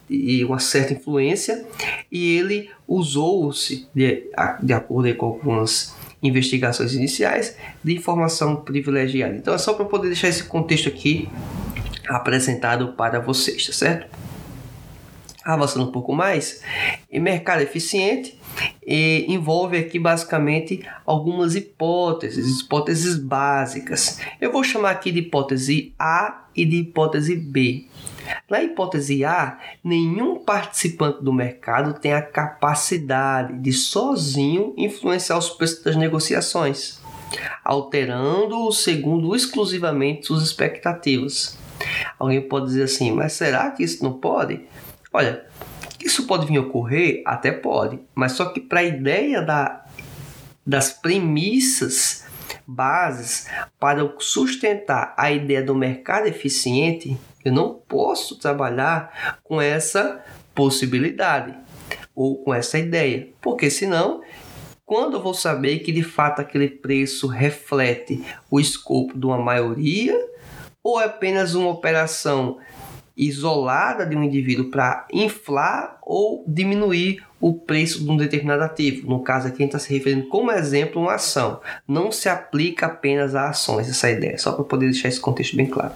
e 0.10 0.43
uma 0.43 0.60
certa 0.60 0.93
influência 0.93 1.65
e 2.12 2.38
ele 2.38 2.69
usou-se 2.86 3.88
de, 3.95 4.29
de 4.62 4.74
acordo 4.74 5.15
com 5.15 5.25
algumas 5.27 5.95
investigações 6.22 6.93
iniciais 6.93 7.55
de 7.83 7.95
informação 7.95 8.55
privilegiada. 8.55 9.36
Então 9.36 9.53
é 9.53 9.57
só 9.57 9.74
para 9.74 9.86
poder 9.86 10.07
deixar 10.07 10.29
esse 10.29 10.43
contexto 10.43 10.88
aqui 10.88 11.29
apresentado 12.07 12.93
para 12.93 13.19
vocês, 13.19 13.65
tá 13.67 13.74
certo? 13.74 14.17
Avançando 15.43 15.89
um 15.89 15.91
pouco 15.91 16.13
mais, 16.13 16.62
em 17.12 17.19
mercado 17.19 17.62
eficiente 17.62 18.39
e 18.86 19.25
envolve 19.27 19.77
aqui 19.77 20.00
basicamente 20.00 20.88
algumas 21.05 21.53
hipóteses, 21.53 22.62
hipóteses 22.62 23.17
básicas. 23.17 24.19
Eu 24.39 24.51
vou 24.53 24.63
chamar 24.63 24.91
aqui 24.91 25.12
de 25.12 25.19
hipótese 25.19 25.93
A 26.00 26.45
e 26.55 26.65
de 26.65 26.77
hipótese 26.77 27.36
B. 27.36 27.88
Na 28.50 28.63
hipótese 28.63 29.25
A, 29.25 29.60
nenhum 29.83 30.39
participante 30.39 31.22
do 31.22 31.33
mercado 31.33 32.00
tem 32.00 32.13
a 32.13 32.22
capacidade 32.22 33.60
de 33.60 33.74
sozinho 33.74 34.74
influenciar 34.77 35.38
os 35.38 35.50
preços 35.50 35.83
das 35.83 35.95
negociações, 35.95 37.01
alterando 37.65 38.72
segundo 38.72 39.36
exclusivamente 39.36 40.27
suas 40.27 40.43
expectativas. 40.43 41.57
Alguém 42.17 42.41
pode 42.41 42.67
dizer 42.67 42.83
assim, 42.83 43.12
mas 43.12 43.33
será 43.33 43.71
que 43.71 43.83
isso 43.83 44.03
não 44.03 44.13
pode? 44.13 44.62
Olha, 45.12 45.45
isso 46.03 46.25
pode 46.27 46.45
vir 46.45 46.57
a 46.57 46.62
ocorrer? 46.62 47.21
Até 47.25 47.51
pode, 47.51 48.00
mas 48.13 48.33
só 48.33 48.45
que 48.45 48.59
para 48.59 48.81
a 48.81 48.83
ideia 48.83 49.41
da, 49.41 49.85
das 50.65 50.91
premissas 50.91 52.25
bases 52.65 53.47
para 53.79 54.13
sustentar 54.19 55.13
a 55.17 55.31
ideia 55.31 55.63
do 55.63 55.75
mercado 55.75 56.27
eficiente, 56.27 57.17
eu 57.43 57.51
não 57.51 57.73
posso 57.73 58.38
trabalhar 58.38 59.39
com 59.43 59.62
essa 59.62 60.23
possibilidade 60.55 61.53
ou 62.15 62.43
com 62.43 62.53
essa 62.53 62.77
ideia, 62.77 63.29
porque 63.41 63.69
senão 63.69 64.21
quando 64.85 65.17
eu 65.17 65.23
vou 65.23 65.33
saber 65.33 65.79
que 65.79 65.91
de 65.91 66.03
fato 66.03 66.39
aquele 66.39 66.67
preço 66.67 67.27
reflete 67.27 68.23
o 68.51 68.59
escopo 68.59 69.17
de 69.17 69.25
uma 69.25 69.38
maioria 69.38 70.15
ou 70.83 70.99
é 70.99 71.05
apenas 71.05 71.55
uma 71.55 71.69
operação 71.69 72.57
isolada 73.15 74.05
de 74.05 74.15
um 74.15 74.23
indivíduo 74.23 74.69
para 74.69 75.07
inflar 75.13 75.99
ou 76.01 76.43
diminuir 76.47 77.23
o 77.39 77.53
preço 77.53 78.03
de 78.03 78.09
um 78.09 78.17
determinado 78.17 78.63
ativo. 78.63 79.07
No 79.07 79.21
caso 79.21 79.47
aqui, 79.47 79.57
a 79.57 79.65
gente 79.65 79.75
está 79.75 79.79
se 79.79 79.93
referindo 79.93 80.27
como 80.27 80.51
exemplo 80.51 81.01
uma 81.01 81.13
ação. 81.13 81.61
Não 81.87 82.11
se 82.11 82.27
aplica 82.27 82.87
apenas 82.87 83.35
a 83.35 83.49
ações 83.49 83.89
essa 83.89 84.09
ideia, 84.09 84.37
só 84.37 84.53
para 84.53 84.63
poder 84.63 84.85
deixar 84.85 85.09
esse 85.09 85.19
contexto 85.19 85.55
bem 85.55 85.67
claro. 85.67 85.93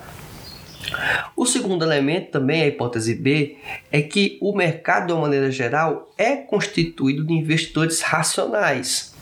O 1.36 1.46
segundo 1.46 1.84
elemento, 1.84 2.32
também 2.32 2.62
a 2.62 2.67
hipótese 2.67 3.15
B, 3.15 3.58
é 3.91 4.01
que 4.01 4.38
o 4.41 4.56
mercado, 4.56 5.08
de 5.08 5.13
uma 5.13 5.24
maneira 5.24 5.51
geral, 5.51 6.13
é 6.17 6.36
constituído 6.36 7.25
de 7.25 7.34
investidores 7.34 8.01
racionais 8.01 9.17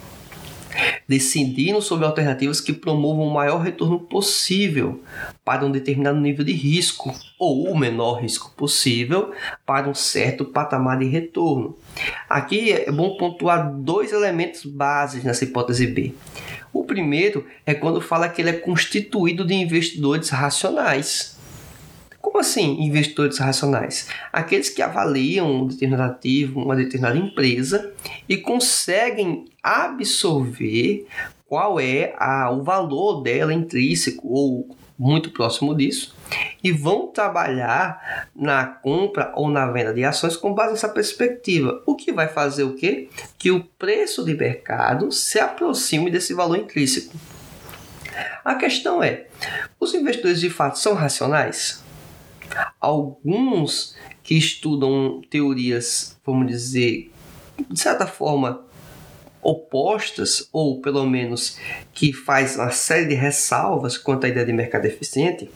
decidindo 1.07 1.81
sobre 1.81 2.05
alternativas 2.05 2.61
que 2.61 2.73
promovam 2.73 3.27
o 3.27 3.33
maior 3.33 3.61
retorno 3.61 3.99
possível 3.99 5.01
para 5.43 5.65
um 5.65 5.71
determinado 5.71 6.19
nível 6.19 6.43
de 6.43 6.53
risco 6.53 7.13
ou 7.39 7.69
o 7.69 7.77
menor 7.77 8.21
risco 8.21 8.53
possível 8.55 9.31
para 9.65 9.89
um 9.89 9.93
certo 9.93 10.45
patamar 10.45 10.99
de 10.99 11.05
retorno. 11.05 11.75
Aqui 12.29 12.71
é 12.71 12.91
bom 12.91 13.17
pontuar 13.17 13.71
dois 13.71 14.11
elementos 14.11 14.65
básicos 14.65 15.25
nessa 15.25 15.43
hipótese 15.43 15.87
B. 15.87 16.13
O 16.73 16.83
primeiro 16.83 17.45
é 17.65 17.73
quando 17.73 18.01
fala 18.01 18.27
que 18.27 18.41
ele 18.41 18.49
é 18.49 18.53
constituído 18.53 19.45
de 19.45 19.53
investidores 19.53 20.29
racionais. 20.29 21.34
Como 22.25 22.39
assim 22.39 22.81
investidores 22.81 23.37
racionais? 23.37 24.07
Aqueles 24.33 24.67
que 24.67 24.81
avaliam 24.81 25.47
um 25.47 25.67
determinado 25.67 26.11
ativo, 26.11 26.59
uma 26.59 26.75
determinada 26.75 27.15
empresa 27.15 27.93
e 28.27 28.35
conseguem 28.35 29.45
absorver 29.61 31.05
qual 31.45 31.79
é 31.79 32.15
a, 32.17 32.49
o 32.49 32.63
valor 32.63 33.21
dela 33.21 33.53
intrínseco 33.53 34.27
ou 34.27 34.75
muito 34.97 35.29
próximo 35.29 35.75
disso 35.75 36.15
e 36.63 36.71
vão 36.71 37.11
trabalhar 37.11 38.27
na 38.35 38.65
compra 38.65 39.31
ou 39.35 39.47
na 39.47 39.71
venda 39.71 39.93
de 39.93 40.03
ações 40.03 40.35
com 40.35 40.51
base 40.51 40.71
nessa 40.71 40.89
perspectiva. 40.89 41.83
O 41.85 41.95
que 41.95 42.11
vai 42.11 42.27
fazer 42.27 42.63
o 42.63 42.73
quê? 42.73 43.07
Que 43.37 43.51
o 43.51 43.63
preço 43.63 44.25
de 44.25 44.33
mercado 44.33 45.11
se 45.11 45.39
aproxime 45.39 46.09
desse 46.09 46.33
valor 46.33 46.57
intrínseco. 46.57 47.13
A 48.43 48.55
questão 48.55 49.03
é: 49.03 49.27
os 49.79 49.93
investidores 49.93 50.39
de 50.39 50.49
fato 50.49 50.79
são 50.79 50.95
racionais? 50.95 51.84
Alguns 52.79 53.95
que 54.23 54.35
estudam 54.35 55.21
teorias, 55.29 56.17
vamos 56.25 56.47
dizer, 56.47 57.11
de 57.69 57.79
certa 57.79 58.07
forma 58.07 58.65
opostas, 59.41 60.49
ou 60.51 60.81
pelo 60.81 61.05
menos 61.05 61.57
que 61.93 62.11
faz 62.11 62.55
uma 62.55 62.71
série 62.71 63.07
de 63.07 63.13
ressalvas 63.13 63.97
quanto 63.97 64.25
à 64.25 64.29
ideia 64.29 64.45
de 64.45 64.51
mercado 64.51 64.85
eficiente, 64.85 65.49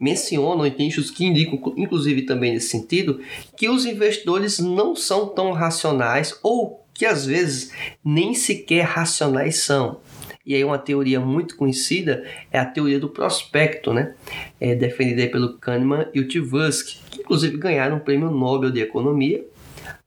mencionam 0.00 0.66
e 0.66 0.70
tem 0.70 0.88
estudos 0.88 1.10
que 1.10 1.24
indicam, 1.24 1.74
inclusive 1.76 2.22
também 2.22 2.52
nesse 2.52 2.68
sentido, 2.68 3.20
que 3.56 3.68
os 3.68 3.84
investidores 3.84 4.58
não 4.58 4.96
são 4.96 5.28
tão 5.28 5.52
racionais 5.52 6.38
ou 6.42 6.84
que 6.94 7.04
às 7.04 7.26
vezes 7.26 7.72
nem 8.04 8.34
sequer 8.34 8.82
racionais 8.84 9.62
são. 9.62 10.00
E 10.46 10.54
aí 10.54 10.62
uma 10.62 10.78
teoria 10.78 11.20
muito 11.20 11.56
conhecida 11.56 12.24
é 12.52 12.58
a 12.58 12.66
teoria 12.66 13.00
do 13.00 13.08
prospecto, 13.08 13.92
né? 13.92 14.14
É 14.60 14.74
defendida 14.74 15.26
pelo 15.30 15.56
Kahneman 15.58 16.06
e 16.12 16.20
o 16.20 16.28
Tversky, 16.28 16.98
que 17.10 17.20
inclusive 17.20 17.56
ganharam 17.56 17.96
o 17.96 18.00
prêmio 18.00 18.30
Nobel 18.30 18.70
de 18.70 18.80
Economia, 18.80 19.44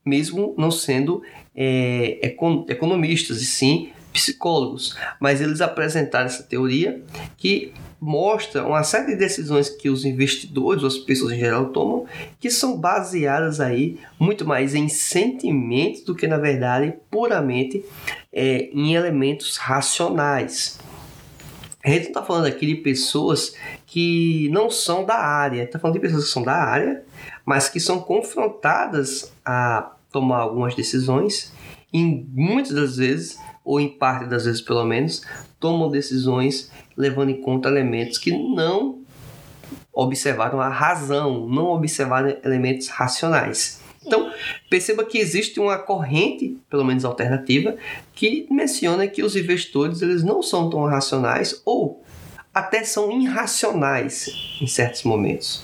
mesmo 0.05 0.53
não 0.57 0.69
sendo 0.69 1.23
é, 1.55 2.19
econ 2.21 2.65
economistas, 2.69 3.41
e 3.41 3.45
sim 3.45 3.89
psicólogos. 4.13 4.95
Mas 5.19 5.41
eles 5.41 5.61
apresentaram 5.61 6.25
essa 6.25 6.43
teoria 6.43 7.03
que 7.37 7.73
mostra 7.99 8.65
uma 8.65 8.83
série 8.83 9.07
de 9.07 9.15
decisões 9.15 9.69
que 9.69 9.89
os 9.89 10.05
investidores, 10.05 10.83
ou 10.83 10.87
as 10.87 10.97
pessoas 10.97 11.33
em 11.33 11.39
geral 11.39 11.67
tomam, 11.69 12.05
que 12.39 12.49
são 12.49 12.77
baseadas 12.77 13.59
aí 13.59 13.99
muito 14.19 14.45
mais 14.45 14.75
em 14.75 14.87
sentimentos 14.87 16.01
do 16.01 16.15
que 16.15 16.27
na 16.27 16.37
verdade 16.37 16.93
puramente 17.09 17.83
é, 18.31 18.69
em 18.71 18.93
elementos 18.93 19.57
racionais. 19.57 20.79
A 21.83 21.89
gente 21.89 22.07
está 22.09 22.21
falando 22.21 22.45
aqui 22.45 22.65
de 22.65 22.75
pessoas 22.75 23.55
que 23.85 24.49
não 24.51 24.69
são 24.69 25.05
da 25.05 25.15
área, 25.15 25.63
está 25.63 25.79
falando 25.79 25.95
de 25.95 26.01
pessoas 26.01 26.25
que 26.25 26.31
são 26.31 26.43
da 26.43 26.53
área, 26.53 27.03
mas 27.45 27.69
que 27.69 27.79
são 27.79 27.99
confrontadas 27.99 29.31
a 29.45 29.93
tomar 30.11 30.39
algumas 30.39 30.75
decisões, 30.75 31.53
e 31.93 32.25
muitas 32.33 32.73
das 32.73 32.97
vezes, 32.97 33.37
ou 33.67 33.81
em 33.81 33.89
parte 33.89 34.25
das 34.25 34.45
vezes 34.45 34.61
pelo 34.61 34.85
menos, 34.85 35.21
tomam 35.59 35.91
decisões 35.91 36.71
levando 36.95 37.31
em 37.31 37.41
conta 37.41 37.67
elementos 37.67 38.17
que 38.17 38.31
não 38.31 39.01
observaram 39.91 40.61
a 40.61 40.69
razão, 40.69 41.45
não 41.49 41.65
observaram 41.65 42.37
elementos 42.45 42.87
racionais. 42.87 43.81
Então, 44.05 44.31
perceba 44.69 45.03
que 45.03 45.17
existe 45.17 45.59
uma 45.59 45.77
corrente, 45.77 46.57
pelo 46.69 46.85
menos 46.85 47.03
alternativa, 47.03 47.75
que 48.15 48.47
menciona 48.49 49.05
que 49.05 49.21
os 49.21 49.35
investidores 49.35 50.01
eles 50.01 50.23
não 50.23 50.41
são 50.41 50.69
tão 50.69 50.85
racionais 50.85 51.61
ou 51.65 52.01
até 52.53 52.85
são 52.85 53.11
irracionais 53.11 54.29
em 54.61 54.67
certos 54.67 55.03
momentos. 55.03 55.61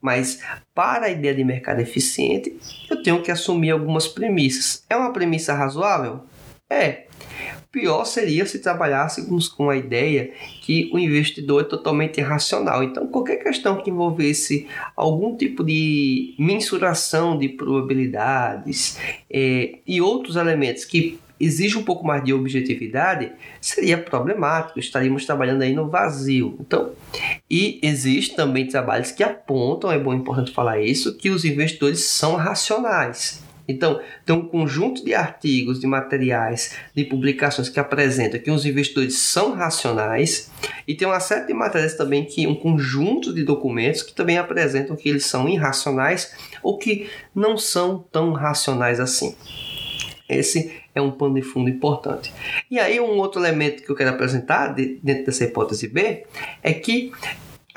Mas 0.00 0.40
para 0.74 1.06
a 1.06 1.10
ideia 1.10 1.34
de 1.34 1.44
mercado 1.44 1.78
eficiente, 1.78 2.58
eu 2.90 3.00
tenho 3.00 3.22
que 3.22 3.30
assumir 3.30 3.70
algumas 3.70 4.08
premissas. 4.08 4.82
É 4.90 4.96
uma 4.96 5.12
premissa 5.12 5.54
razoável? 5.54 6.24
É. 6.68 7.07
Pior 7.70 8.04
seria 8.06 8.46
se 8.46 8.60
trabalhássemos 8.60 9.46
com 9.46 9.68
a 9.68 9.76
ideia 9.76 10.32
que 10.62 10.90
o 10.92 10.98
investidor 10.98 11.62
é 11.62 11.64
totalmente 11.64 12.18
irracional. 12.18 12.82
Então, 12.82 13.06
qualquer 13.06 13.36
questão 13.36 13.76
que 13.82 13.90
envolvesse 13.90 14.66
algum 14.96 15.36
tipo 15.36 15.62
de 15.62 16.34
mensuração 16.38 17.38
de 17.38 17.48
probabilidades 17.50 18.98
é, 19.30 19.80
e 19.86 20.00
outros 20.00 20.36
elementos 20.36 20.84
que 20.86 21.20
exige 21.40 21.76
um 21.78 21.84
pouco 21.84 22.06
mais 22.06 22.24
de 22.24 22.32
objetividade, 22.32 23.32
seria 23.60 23.96
problemático, 23.98 24.78
estaríamos 24.78 25.24
trabalhando 25.24 25.62
aí 25.62 25.72
no 25.72 25.88
vazio. 25.88 26.56
Então, 26.60 26.92
e 27.50 27.78
existe 27.82 28.34
também 28.34 28.66
trabalhos 28.66 29.12
que 29.12 29.22
apontam, 29.22 29.92
é 29.92 29.98
bom 29.98 30.14
importante 30.14 30.50
falar 30.52 30.80
isso, 30.80 31.16
que 31.16 31.30
os 31.30 31.44
investidores 31.44 32.00
são 32.00 32.34
racionais. 32.34 33.46
Então, 33.68 34.00
tem 34.24 34.34
um 34.34 34.48
conjunto 34.48 35.04
de 35.04 35.14
artigos, 35.14 35.78
de 35.78 35.86
materiais, 35.86 36.74
de 36.94 37.04
publicações 37.04 37.68
que 37.68 37.78
apresentam 37.78 38.40
que 38.40 38.50
os 38.50 38.64
investidores 38.64 39.18
são 39.18 39.52
racionais 39.52 40.50
e 40.86 40.94
tem 40.94 41.06
uma 41.06 41.20
série 41.20 41.46
de 41.46 41.52
matérias 41.52 41.94
também 41.94 42.24
que 42.24 42.46
um 42.46 42.54
conjunto 42.54 43.34
de 43.34 43.44
documentos 43.44 44.02
que 44.02 44.14
também 44.14 44.38
apresentam 44.38 44.96
que 44.96 45.08
eles 45.08 45.26
são 45.26 45.46
irracionais 45.46 46.32
ou 46.62 46.78
que 46.78 47.10
não 47.34 47.58
são 47.58 48.04
tão 48.10 48.32
racionais 48.32 48.98
assim. 48.98 49.36
Esse 50.28 50.72
é 50.94 51.00
um 51.00 51.10
pano 51.10 51.34
de 51.34 51.42
fundo 51.42 51.70
importante. 51.70 52.32
E 52.70 52.78
aí 52.78 53.00
um 53.00 53.18
outro 53.18 53.40
elemento 53.40 53.82
que 53.82 53.90
eu 53.90 53.96
quero 53.96 54.10
apresentar 54.10 54.68
dentro 54.68 55.24
dessa 55.24 55.44
hipótese 55.44 55.88
B 55.88 56.24
é 56.62 56.72
que 56.72 57.12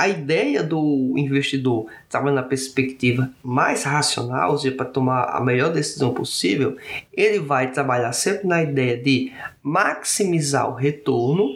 a 0.02 0.08
ideia 0.08 0.64
do 0.64 1.14
investidor 1.16 1.86
trabalhando 2.10 2.38
na 2.38 2.44
perspectiva 2.44 3.32
mais 3.44 3.84
racional, 3.84 4.52
ou 4.52 4.58
seja, 4.58 4.76
para 4.76 4.88
tomar 4.88 5.26
a 5.26 5.40
melhor 5.40 5.72
decisão 5.72 6.12
possível, 6.12 6.76
ele 7.14 7.38
vai 7.38 7.72
trabalhar 7.72 8.12
sempre 8.12 8.48
na 8.48 8.64
ideia 8.64 8.98
de 8.98 9.32
maximizar 9.62 10.68
o 10.68 10.74
retorno 10.74 11.48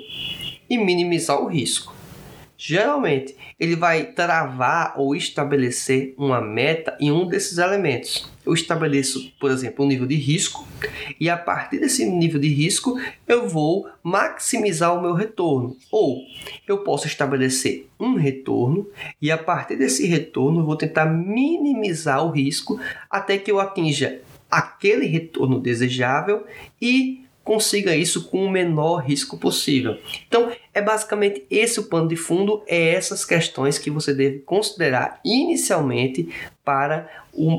e 0.69 0.77
minimizar 0.77 1.41
o 1.41 1.47
risco. 1.47 1.91
Geralmente, 2.55 3.35
ele 3.59 3.75
vai 3.75 4.05
travar 4.11 4.93
ou 4.97 5.15
estabelecer 5.15 6.13
uma 6.17 6.41
meta 6.41 6.95
em 6.99 7.11
um 7.11 7.27
desses 7.27 7.57
elementos. 7.57 8.29
Eu 8.45 8.53
estabeleço, 8.53 9.31
por 9.39 9.49
exemplo, 9.49 9.83
um 9.83 9.87
nível 9.87 10.05
de 10.05 10.15
risco 10.15 10.67
e 11.19 11.29
a 11.29 11.37
partir 11.37 11.79
desse 11.79 12.05
nível 12.05 12.39
de 12.39 12.49
risco 12.49 12.99
eu 13.27 13.47
vou 13.47 13.89
maximizar 14.03 14.95
o 14.95 15.01
meu 15.01 15.13
retorno. 15.13 15.75
Ou 15.89 16.21
eu 16.67 16.79
posso 16.79 17.07
estabelecer 17.07 17.87
um 17.99 18.15
retorno 18.15 18.87
e 19.21 19.31
a 19.31 19.37
partir 19.37 19.77
desse 19.77 20.05
retorno 20.05 20.59
eu 20.59 20.65
vou 20.65 20.75
tentar 20.75 21.05
minimizar 21.05 22.23
o 22.23 22.31
risco 22.31 22.79
até 23.09 23.37
que 23.37 23.49
eu 23.49 23.59
atinja 23.59 24.21
aquele 24.51 25.05
retorno 25.07 25.59
desejável 25.59 26.45
e 26.81 27.24
consiga 27.45 27.95
isso 27.95 28.27
com 28.27 28.43
o 28.43 28.49
menor 28.49 28.97
risco 28.97 29.37
possível. 29.37 29.97
Então, 30.27 30.51
é 30.73 30.81
basicamente 30.81 31.45
esse 31.49 31.79
o 31.79 31.83
pano 31.83 32.07
de 32.07 32.15
fundo, 32.15 32.63
é 32.67 32.89
essas 32.89 33.23
questões 33.23 33.77
que 33.77 33.91
você 33.91 34.13
deve 34.13 34.39
considerar 34.39 35.21
inicialmente 35.23 36.27
para 36.65 37.07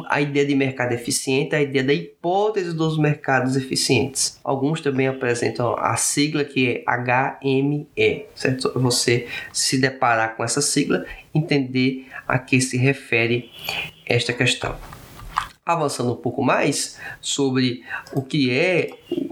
a 0.08 0.20
ideia 0.20 0.44
de 0.44 0.56
mercado 0.56 0.92
eficiente, 0.92 1.54
a 1.54 1.62
ideia 1.62 1.84
da 1.84 1.94
hipótese 1.94 2.74
dos 2.74 2.98
mercados 2.98 3.56
eficientes. 3.56 4.40
Alguns 4.42 4.80
também 4.80 5.06
apresentam 5.06 5.76
a 5.78 5.96
sigla 5.96 6.44
que 6.44 6.68
é 6.68 6.84
HME, 7.40 8.26
certo? 8.34 8.72
Você 8.74 9.28
se 9.52 9.78
deparar 9.78 10.36
com 10.36 10.42
essa 10.42 10.60
sigla, 10.60 11.06
entender 11.32 12.06
a 12.26 12.40
que 12.40 12.60
se 12.60 12.76
refere 12.76 13.50
esta 14.04 14.32
questão 14.32 14.76
avançando 15.66 16.12
um 16.12 16.16
pouco 16.16 16.44
mais 16.44 16.96
sobre 17.20 17.82
o 18.12 18.22
que 18.22 18.52
é 18.52 18.90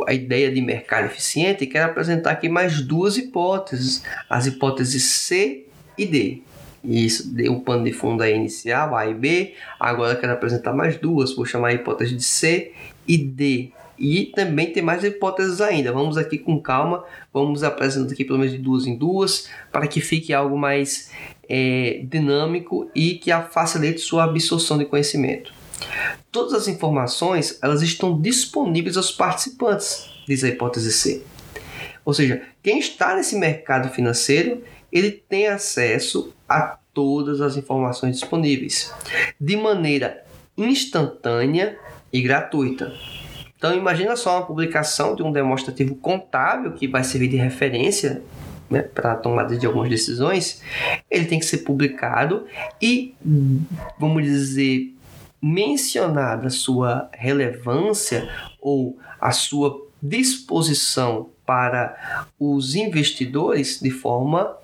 a 0.08 0.12
ideia 0.12 0.52
de 0.52 0.60
mercado 0.60 1.06
eficiente, 1.06 1.64
quero 1.64 1.92
apresentar 1.92 2.32
aqui 2.32 2.48
mais 2.48 2.82
duas 2.82 3.16
hipóteses, 3.16 4.02
as 4.28 4.46
hipóteses 4.46 5.04
C 5.04 5.66
e 5.96 6.04
D. 6.04 6.42
Isso 6.82 7.32
deu 7.32 7.52
um 7.52 7.60
pano 7.60 7.84
de 7.84 7.92
fundo 7.92 8.22
aí 8.22 8.34
inicial, 8.34 8.94
A 8.96 9.06
e 9.06 9.14
B. 9.14 9.54
Agora 9.78 10.16
quero 10.16 10.32
apresentar 10.32 10.74
mais 10.74 10.98
duas, 10.98 11.34
vou 11.34 11.46
chamar 11.46 11.68
a 11.68 11.72
hipótese 11.72 12.16
de 12.16 12.22
C 12.24 12.72
e 13.06 13.16
D. 13.16 13.70
E 13.96 14.26
também 14.34 14.72
tem 14.72 14.82
mais 14.82 15.04
hipóteses 15.04 15.60
ainda. 15.60 15.92
Vamos 15.92 16.18
aqui 16.18 16.36
com 16.36 16.60
calma, 16.60 17.04
vamos 17.32 17.62
apresentando 17.62 18.12
aqui 18.12 18.24
pelo 18.24 18.40
menos 18.40 18.52
de 18.52 18.58
duas 18.58 18.86
em 18.86 18.96
duas, 18.96 19.48
para 19.70 19.86
que 19.86 20.00
fique 20.00 20.34
algo 20.34 20.58
mais 20.58 21.10
é, 21.48 22.04
dinâmico 22.04 22.90
e 22.94 23.14
que 23.14 23.30
facilite 23.50 24.00
sua 24.00 24.24
absorção 24.24 24.76
de 24.76 24.84
conhecimento. 24.84 25.54
Todas 26.30 26.52
as 26.52 26.68
informações 26.68 27.58
elas 27.62 27.82
estão 27.82 28.20
disponíveis 28.20 28.96
aos 28.96 29.10
participantes, 29.10 30.08
diz 30.26 30.42
a 30.44 30.48
hipótese 30.48 30.92
C. 30.92 31.22
Ou 32.04 32.12
seja, 32.12 32.42
quem 32.62 32.78
está 32.78 33.14
nesse 33.16 33.36
mercado 33.36 33.88
financeiro, 33.88 34.62
ele 34.92 35.10
tem 35.10 35.46
acesso 35.46 36.32
a 36.48 36.78
todas 36.92 37.40
as 37.40 37.56
informações 37.56 38.20
disponíveis 38.20 38.92
de 39.40 39.56
maneira 39.56 40.24
instantânea 40.56 41.78
e 42.12 42.22
gratuita. 42.22 42.92
Então 43.56 43.74
imagina 43.74 44.14
só 44.14 44.38
uma 44.38 44.46
publicação 44.46 45.16
de 45.16 45.22
um 45.22 45.32
demonstrativo 45.32 45.94
contábil 45.96 46.72
que 46.72 46.86
vai 46.86 47.02
servir 47.02 47.28
de 47.28 47.36
referência 47.36 48.22
né, 48.70 48.82
para 48.82 49.12
a 49.12 49.16
tomada 49.16 49.56
de 49.56 49.66
algumas 49.66 49.88
decisões, 49.88 50.62
ele 51.10 51.26
tem 51.26 51.38
que 51.38 51.44
ser 51.44 51.58
publicado 51.58 52.46
e, 52.80 53.14
vamos 53.98 54.22
dizer, 54.22 54.93
mencionada 55.46 56.48
sua 56.48 57.10
relevância 57.12 58.26
ou 58.58 58.98
a 59.20 59.30
sua 59.30 59.86
disposição 60.02 61.28
para 61.44 62.26
os 62.40 62.74
investidores 62.74 63.78
de 63.78 63.90
forma 63.90 64.56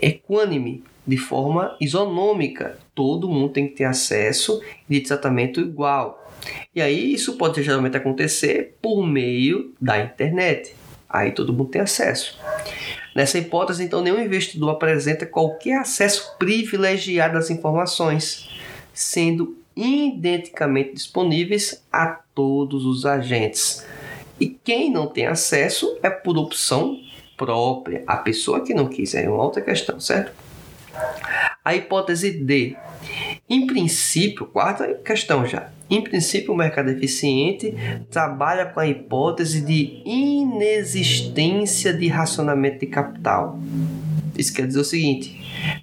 equânime, 0.00 0.84
de 1.04 1.16
forma 1.16 1.76
isonômica. 1.80 2.78
Todo 2.94 3.28
mundo 3.28 3.52
tem 3.52 3.66
que 3.66 3.74
ter 3.74 3.84
acesso 3.84 4.62
de 4.88 5.00
tratamento 5.00 5.60
igual. 5.60 6.30
E 6.72 6.80
aí 6.80 7.12
isso 7.12 7.36
pode 7.36 7.60
geralmente 7.60 7.96
acontecer 7.96 8.76
por 8.80 9.04
meio 9.04 9.74
da 9.80 9.98
internet. 9.98 10.72
Aí 11.08 11.32
todo 11.32 11.52
mundo 11.52 11.70
tem 11.70 11.80
acesso. 11.80 12.38
Nessa 13.12 13.38
hipótese, 13.38 13.82
então, 13.82 14.00
nenhum 14.00 14.20
investidor 14.20 14.70
apresenta 14.70 15.26
qualquer 15.26 15.80
acesso 15.80 16.36
privilegiado 16.38 17.36
às 17.36 17.50
informações, 17.50 18.48
sendo 18.94 19.61
identicamente 19.76 20.94
disponíveis 20.94 21.84
a 21.92 22.06
todos 22.34 22.84
os 22.84 23.06
agentes. 23.06 23.86
E 24.40 24.48
quem 24.48 24.90
não 24.90 25.06
tem 25.06 25.26
acesso 25.26 25.98
é 26.02 26.10
por 26.10 26.36
opção 26.36 26.98
própria. 27.36 28.02
A 28.06 28.16
pessoa 28.16 28.64
que 28.64 28.74
não 28.74 28.88
quiser 28.88 29.24
é 29.24 29.28
uma 29.28 29.42
outra 29.42 29.62
questão, 29.62 30.00
certo? 30.00 30.32
A 31.64 31.74
hipótese 31.74 32.30
D. 32.30 32.76
Em 33.48 33.66
princípio, 33.66 34.46
quarta 34.46 34.94
questão 34.94 35.46
já. 35.46 35.70
Em 35.90 36.02
princípio, 36.02 36.54
o 36.54 36.56
mercado 36.56 36.88
eficiente 36.88 37.74
trabalha 38.10 38.64
com 38.64 38.80
a 38.80 38.86
hipótese 38.86 39.60
de 39.60 40.00
inexistência 40.06 41.92
de 41.92 42.08
racionamento 42.08 42.78
de 42.80 42.86
capital. 42.86 43.58
Isso 44.36 44.54
quer 44.54 44.66
dizer 44.66 44.80
o 44.80 44.84
seguinte: 44.84 45.38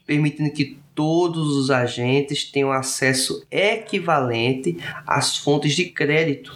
permitindo 0.07 0.51
que 0.51 0.78
todos 0.99 1.55
os 1.55 1.71
agentes 1.71 2.43
tenham 2.43 2.73
acesso 2.73 3.47
equivalente 3.49 4.77
às 5.07 5.37
fontes 5.37 5.73
de 5.73 5.85
crédito. 5.85 6.53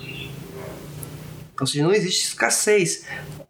Ou 1.58 1.65
seja, 1.65 1.82
não 1.82 1.93
existe 1.93 2.25
escassez 2.25 3.06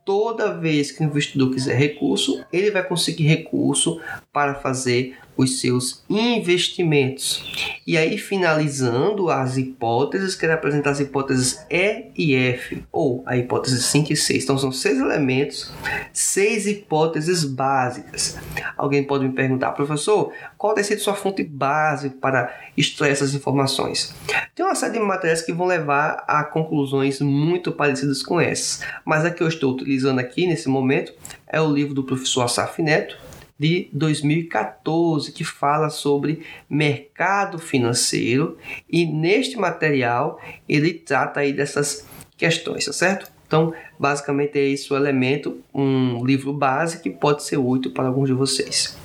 toda 0.06 0.54
vez 0.54 0.92
que 0.92 1.02
o 1.02 1.06
investidor 1.06 1.52
quiser 1.52 1.76
recurso, 1.76 2.46
ele 2.54 2.70
vai 2.70 2.84
conseguir 2.84 3.24
recurso 3.24 4.00
para 4.32 4.54
fazer 4.54 5.18
os 5.36 5.60
seus 5.60 6.04
investimentos. 6.10 7.44
E 7.86 7.98
aí, 7.98 8.18
finalizando 8.18 9.30
as 9.30 9.58
hipóteses, 9.58 10.36
quero 10.36 10.54
apresentar 10.54 10.92
as 10.92 11.00
hipóteses 11.00 11.66
E 11.70 12.12
e 12.16 12.36
F, 12.36 12.84
ou 12.92 13.24
a 13.26 13.36
hipótese 13.36 13.82
5 13.82 14.14
e 14.14 14.16
6. 14.16 14.44
Então, 14.44 14.58
são 14.58 14.72
seis 14.72 15.00
elementos, 15.00 15.72
seis 16.12 16.68
hipóteses 16.68 17.44
básicas. 17.44 18.38
Alguém 18.78 19.04
pode 19.04 19.26
me 19.26 19.34
perguntar, 19.34 19.72
professor, 19.72 20.32
qual 20.58 20.74
tem 20.74 20.84
sido 20.84 21.02
sua 21.02 21.16
fonte 21.16 21.44
base 21.44 22.10
para 22.10 22.54
extrair 22.78 23.12
essas 23.12 23.34
informações? 23.34 24.14
Tem 24.56 24.66
uma 24.66 24.76
série 24.76 24.94
de 24.94 25.00
matérias 25.00 25.42
que 25.42 25.52
vão 25.52 25.68
levar 25.68 26.24
a 26.28 26.44
conclusões 26.44 27.20
muito 27.22 27.72
parecidas 27.72 28.24
com 28.24 28.40
essas, 28.40 28.82
mas 29.04 29.26
a 29.26 29.32
que 29.32 29.42
eu 29.42 29.48
estou 29.48 29.74
utilizando 29.74 30.20
aqui 30.20 30.48
nesse 30.48 30.70
momento 30.70 31.14
é 31.48 31.62
o 31.62 31.72
livro 31.72 31.94
do 31.94 32.04
professor 32.04 32.44
Asaf 32.44 32.82
Neto, 32.82 33.18
de 33.58 33.90
2014 33.94 35.32
que 35.32 35.44
fala 35.44 35.90
sobre 35.90 36.44
mercado 36.70 37.60
financeiro 37.60 38.58
e 38.90 39.06
neste 39.06 39.58
material 39.58 40.40
ele 40.68 40.94
trata 40.94 41.42
aí 41.42 41.54
dessas 41.54 42.06
questões, 42.38 42.86
tá 42.86 42.94
certo? 42.94 43.32
Então, 43.48 43.74
basicamente 44.00 44.58
é 44.58 44.68
esse 44.68 44.92
o 44.92 44.96
elemento, 44.96 45.62
um 45.74 46.26
livro 46.26 46.52
base 46.52 47.00
que 47.02 47.10
pode 47.10 47.44
ser 47.44 47.58
útil 47.58 47.92
para 47.92 48.08
alguns 48.08 48.28
de 48.28 48.34
vocês. 48.34 48.98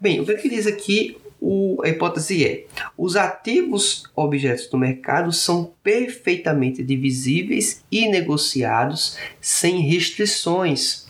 Bem, 0.00 0.20
o 0.20 0.24
que 0.24 0.48
diz 0.48 0.66
aqui 0.66 1.18
o, 1.40 1.80
a 1.82 1.88
hipótese 1.88 2.44
é: 2.44 2.66
os 2.96 3.16
ativos 3.16 4.04
objetos 4.14 4.66
do 4.68 4.76
mercado 4.76 5.32
são 5.32 5.72
perfeitamente 5.82 6.82
divisíveis 6.82 7.82
e 7.90 8.08
negociados 8.08 9.16
sem 9.40 9.80
restrições 9.80 11.09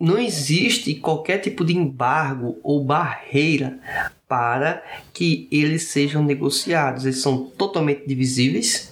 não 0.00 0.18
existe 0.18 0.94
qualquer 0.94 1.38
tipo 1.38 1.62
de 1.62 1.76
embargo 1.76 2.58
ou 2.62 2.82
barreira 2.82 3.78
para 4.26 4.82
que 5.12 5.46
eles 5.52 5.88
sejam 5.88 6.24
negociados. 6.24 7.04
Eles 7.04 7.20
são 7.20 7.44
totalmente 7.44 8.06
divisíveis, 8.06 8.90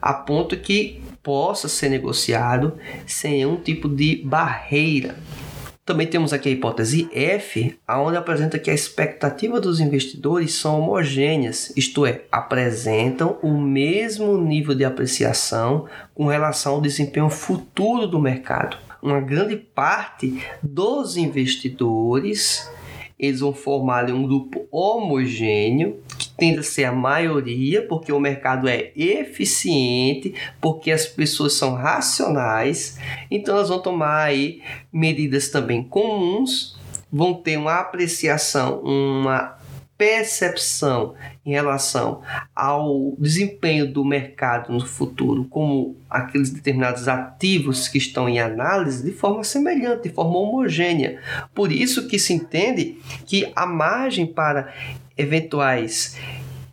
a 0.00 0.12
ponto 0.12 0.56
que 0.58 1.00
possa 1.22 1.68
ser 1.68 1.88
negociado 1.88 2.74
sem 3.06 3.32
nenhum 3.32 3.56
tipo 3.56 3.88
de 3.88 4.16
barreira. 4.22 5.16
Também 5.86 6.06
temos 6.06 6.32
aqui 6.32 6.50
a 6.50 6.52
hipótese 6.52 7.08
F, 7.12 7.78
onde 7.88 8.16
apresenta 8.16 8.58
que 8.58 8.70
a 8.70 8.74
expectativa 8.74 9.58
dos 9.58 9.80
investidores 9.80 10.52
são 10.52 10.80
homogêneas, 10.80 11.72
isto 11.74 12.06
é, 12.06 12.22
apresentam 12.30 13.38
o 13.42 13.58
mesmo 13.58 14.36
nível 14.38 14.74
de 14.74 14.84
apreciação 14.84 15.86
com 16.14 16.26
relação 16.26 16.74
ao 16.74 16.80
desempenho 16.80 17.30
futuro 17.30 18.06
do 18.06 18.20
mercado 18.20 18.89
uma 19.02 19.20
grande 19.20 19.56
parte 19.56 20.42
dos 20.62 21.16
investidores. 21.16 22.70
Eles 23.18 23.40
vão 23.40 23.52
formar 23.52 24.10
um 24.10 24.22
grupo 24.22 24.66
homogêneo, 24.70 26.00
que 26.18 26.30
tende 26.30 26.60
a 26.60 26.62
ser 26.62 26.84
a 26.84 26.92
maioria, 26.92 27.86
porque 27.86 28.10
o 28.10 28.18
mercado 28.18 28.66
é 28.66 28.92
eficiente, 28.96 30.34
porque 30.58 30.90
as 30.90 31.04
pessoas 31.04 31.52
são 31.52 31.74
racionais, 31.74 32.98
então 33.30 33.56
elas 33.56 33.68
vão 33.68 33.78
tomar 33.78 34.22
aí 34.22 34.62
medidas 34.90 35.50
também 35.50 35.82
comuns, 35.82 36.78
vão 37.12 37.34
ter 37.34 37.58
uma 37.58 37.78
apreciação, 37.78 38.80
uma 38.80 39.59
percepção 40.00 41.14
em 41.44 41.50
relação 41.50 42.22
ao 42.56 43.14
desempenho 43.18 43.92
do 43.92 44.02
mercado 44.02 44.72
no 44.72 44.80
futuro, 44.86 45.44
como 45.44 45.94
aqueles 46.08 46.48
determinados 46.48 47.06
ativos 47.06 47.86
que 47.86 47.98
estão 47.98 48.26
em 48.26 48.40
análise, 48.40 49.04
de 49.04 49.12
forma 49.12 49.44
semelhante, 49.44 50.08
de 50.08 50.14
forma 50.14 50.38
homogênea. 50.38 51.20
Por 51.54 51.70
isso 51.70 52.08
que 52.08 52.18
se 52.18 52.32
entende 52.32 52.98
que 53.26 53.52
a 53.54 53.66
margem 53.66 54.26
para 54.26 54.72
eventuais 55.18 56.16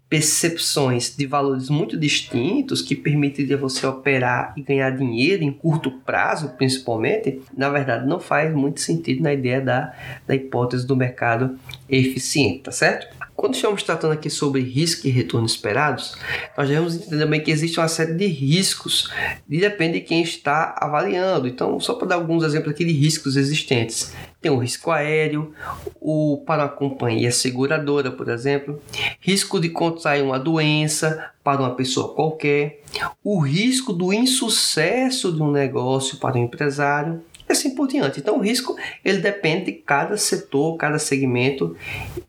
percepções 0.10 1.16
de 1.16 1.26
valores 1.26 1.70
muito 1.70 1.98
distintos 1.98 2.82
que 2.82 2.96
permitiria 2.96 3.58
você 3.58 3.86
operar 3.86 4.54
e 4.56 4.62
ganhar 4.62 4.92
dinheiro 4.92 5.44
em 5.44 5.52
curto 5.52 5.92
prazo, 5.92 6.50
principalmente, 6.58 7.42
na 7.56 7.70
verdade 7.70 8.08
não 8.08 8.20
faz 8.20 8.54
muito 8.54 8.80
sentido 8.80 9.22
na 9.22 9.34
ideia 9.34 9.60
da, 9.60 9.94
da 10.26 10.36
hipótese 10.36 10.88
do 10.88 10.96
mercado 10.96 11.60
eficiente, 11.90 12.64
tá 12.64 12.72
certo? 12.72 13.18
Quando 13.38 13.54
estamos 13.54 13.84
tratando 13.84 14.14
aqui 14.14 14.32
sobre 14.32 14.64
risco 14.64 15.06
e 15.06 15.12
retorno 15.12 15.46
esperados, 15.46 16.18
nós 16.58 16.68
devemos 16.68 16.96
entender 16.96 17.20
também 17.20 17.40
que 17.40 17.52
existe 17.52 17.80
uma 17.80 17.88
série 17.88 18.16
de 18.16 18.26
riscos 18.26 19.12
e 19.48 19.60
depende 19.60 20.00
de 20.00 20.06
quem 20.06 20.24
está 20.24 20.76
avaliando. 20.82 21.48
Então, 21.48 21.80
só 21.80 21.94
para 21.94 22.08
dar 22.08 22.16
alguns 22.16 22.44
exemplos 22.44 22.72
aqui 22.72 22.84
de 22.84 22.94
riscos 22.94 23.36
existentes. 23.36 24.12
Tem 24.48 24.56
o 24.56 24.60
risco 24.60 24.92
aéreo, 24.92 25.54
o 26.00 26.42
para 26.46 26.64
uma 26.64 26.70
companhia 26.70 27.34
seguradora, 27.34 28.10
por 28.10 28.30
exemplo, 28.30 28.82
risco 29.20 29.60
de 29.60 29.68
contrair 29.68 30.24
uma 30.24 30.40
doença 30.40 31.32
para 31.44 31.60
uma 31.60 31.76
pessoa 31.76 32.14
qualquer, 32.14 32.80
o 33.22 33.40
risco 33.40 33.92
do 33.92 34.14
insucesso 34.14 35.34
de 35.34 35.44
um 35.44 35.52
negócio 35.52 36.18
para 36.18 36.38
um 36.38 36.44
empresário, 36.44 37.22
e 37.46 37.52
assim 37.52 37.76
por 37.76 37.90
diante. 37.90 38.22
Então, 38.22 38.38
o 38.38 38.42
risco 38.42 38.78
ele 39.04 39.18
depende 39.18 39.66
de 39.66 39.72
cada 39.74 40.16
setor, 40.16 40.78
cada 40.78 40.98
segmento 40.98 41.76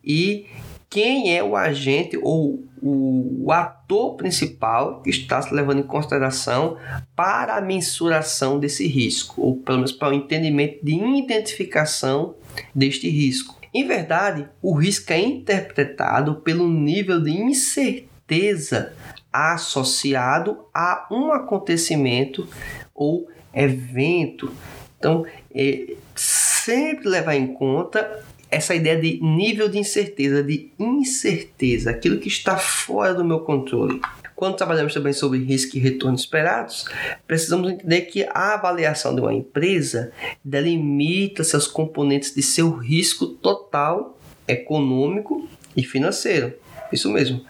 e 0.03 0.47
quem 0.91 1.37
é 1.37 1.41
o 1.41 1.55
agente 1.55 2.19
ou 2.21 2.65
o, 2.83 3.51
ator 3.53 4.17
principal 4.17 5.01
que 5.03 5.11
está 5.11 5.41
se 5.41 5.53
levando 5.55 5.81
em 5.81 5.87
consideração 5.87 6.77
para 7.17 7.57
a 7.57 7.61
mensuração 7.61 8.59
desse 8.59 8.87
risco, 8.87 9.41
ou 9.41 9.57
pelo 9.57 9.79
menos 9.79 9.93
para 9.93 10.11
o 10.11 10.13
entendimento 10.13 10.85
de 10.85 10.95
identificação 10.95 12.35
deste 12.75 13.09
risco. 13.09 13.59
Em 13.73 13.87
verdade, 13.87 14.49
o 14.63 14.75
risco 14.75 15.13
é 15.13 15.21
interpretado 15.21 16.37
pelo 16.37 16.69
nível 16.69 17.23
de 17.23 17.31
incerteza 17.31 18.93
associado 19.33 20.65
a 20.75 21.07
um 21.11 21.33
acontecimento 21.33 22.49
ou 22.95 23.29
evento. 23.55 24.53
Então, 24.99 25.25
é, 25.55 25.95
sempre 26.15 27.09
levar 27.09 27.37
em 27.37 27.55
conta 27.55 28.25
essa 28.51 28.75
ideia 28.75 29.01
de 29.01 29.21
nível 29.23 29.69
de 29.69 29.79
incerteza, 29.79 30.43
de 30.43 30.71
incerteza, 30.79 31.91
aquilo 31.91 32.19
que 32.19 32.29
está 32.29 32.57
fora 32.57 33.15
do 33.15 33.25
meu 33.25 33.41
controle. 33.41 34.01
Quando 34.35 34.57
trabalhamos 34.57 34.95
também 34.95 35.13
sobre 35.13 35.43
risco 35.43 35.77
e 35.77 35.81
retorno 35.81 36.15
esperados, 36.15 36.85
precisamos 37.27 37.73
entender 37.73 38.03
que 38.03 38.25
a 38.31 38.55
avaliação 38.55 39.13
de 39.15 39.21
uma 39.21 39.35
empresa 39.35 40.13
delimita 40.45 41.43
seus 41.43 41.67
componentes 41.67 42.33
de 42.33 42.41
seu 42.41 42.71
risco 42.71 43.27
total, 43.27 44.17
econômico 44.47 45.49
e 45.77 45.83
financeiro. 45.83 46.55
Isso 46.93 47.11
mesmo. 47.11 47.45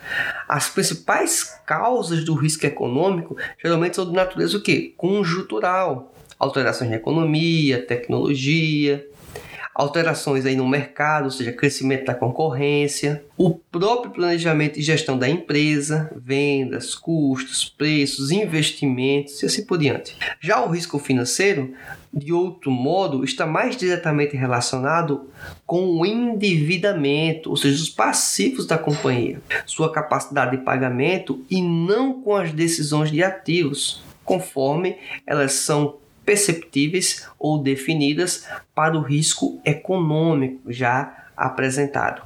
As 0.49 0.71
principais 0.71 1.61
causas 1.67 2.25
do 2.25 2.35
risco 2.35 2.67
econômico 2.67 3.37
geralmente 3.63 3.97
são 3.97 4.07
de 4.07 4.13
natureza 4.13 4.57
o 4.57 4.63
quê? 4.63 4.95
Conjuntural. 4.97 6.15
Alterações 6.39 6.89
na 6.89 6.97
economia, 6.97 7.85
tecnologia, 7.85 9.07
alterações 9.79 10.45
aí 10.45 10.57
no 10.57 10.67
mercado, 10.69 11.27
ou 11.27 11.31
seja, 11.31 11.53
crescimento 11.53 12.07
da 12.07 12.14
concorrência, 12.14 13.25
o 13.37 13.51
próprio 13.55 14.11
planejamento 14.11 14.77
e 14.77 14.83
gestão 14.83 15.17
da 15.17 15.29
empresa, 15.29 16.11
vendas, 16.17 16.97
custos, 16.97 17.64
preços, 17.64 18.33
investimentos 18.33 19.41
e 19.41 19.47
assim 19.47 19.64
por 19.64 19.79
diante. 19.79 20.17
Já 20.41 20.61
o 20.61 20.69
risco 20.69 20.99
financeiro, 20.99 21.73
de 22.12 22.33
outro 22.33 22.73
modo, 22.73 23.23
está 23.23 23.47
mais 23.47 23.77
diretamente 23.77 24.37
relacionado 24.37 25.31
com 25.64 25.97
o 25.97 26.05
endividamento, 26.05 27.49
ou 27.49 27.57
seja, 27.57 27.81
os 27.81 27.88
passivos 27.88 28.67
da 28.67 28.77
companhia, 28.77 29.41
sua 29.64 29.93
capacidade 29.93 30.57
de 30.57 30.64
pagamento 30.64 31.45
e 31.49 31.62
não 31.62 32.21
com 32.21 32.35
as 32.35 32.51
decisões 32.51 33.12
de 33.12 33.23
ativos, 33.23 34.03
conforme 34.25 34.97
elas 35.25 35.53
são 35.53 35.99
perceptíveis 36.29 37.27
ou 37.38 37.57
definidas 37.57 38.47
para 38.75 38.95
o 38.95 39.01
risco 39.01 39.59
econômico 39.64 40.71
já 40.71 41.25
apresentado. 41.35 42.21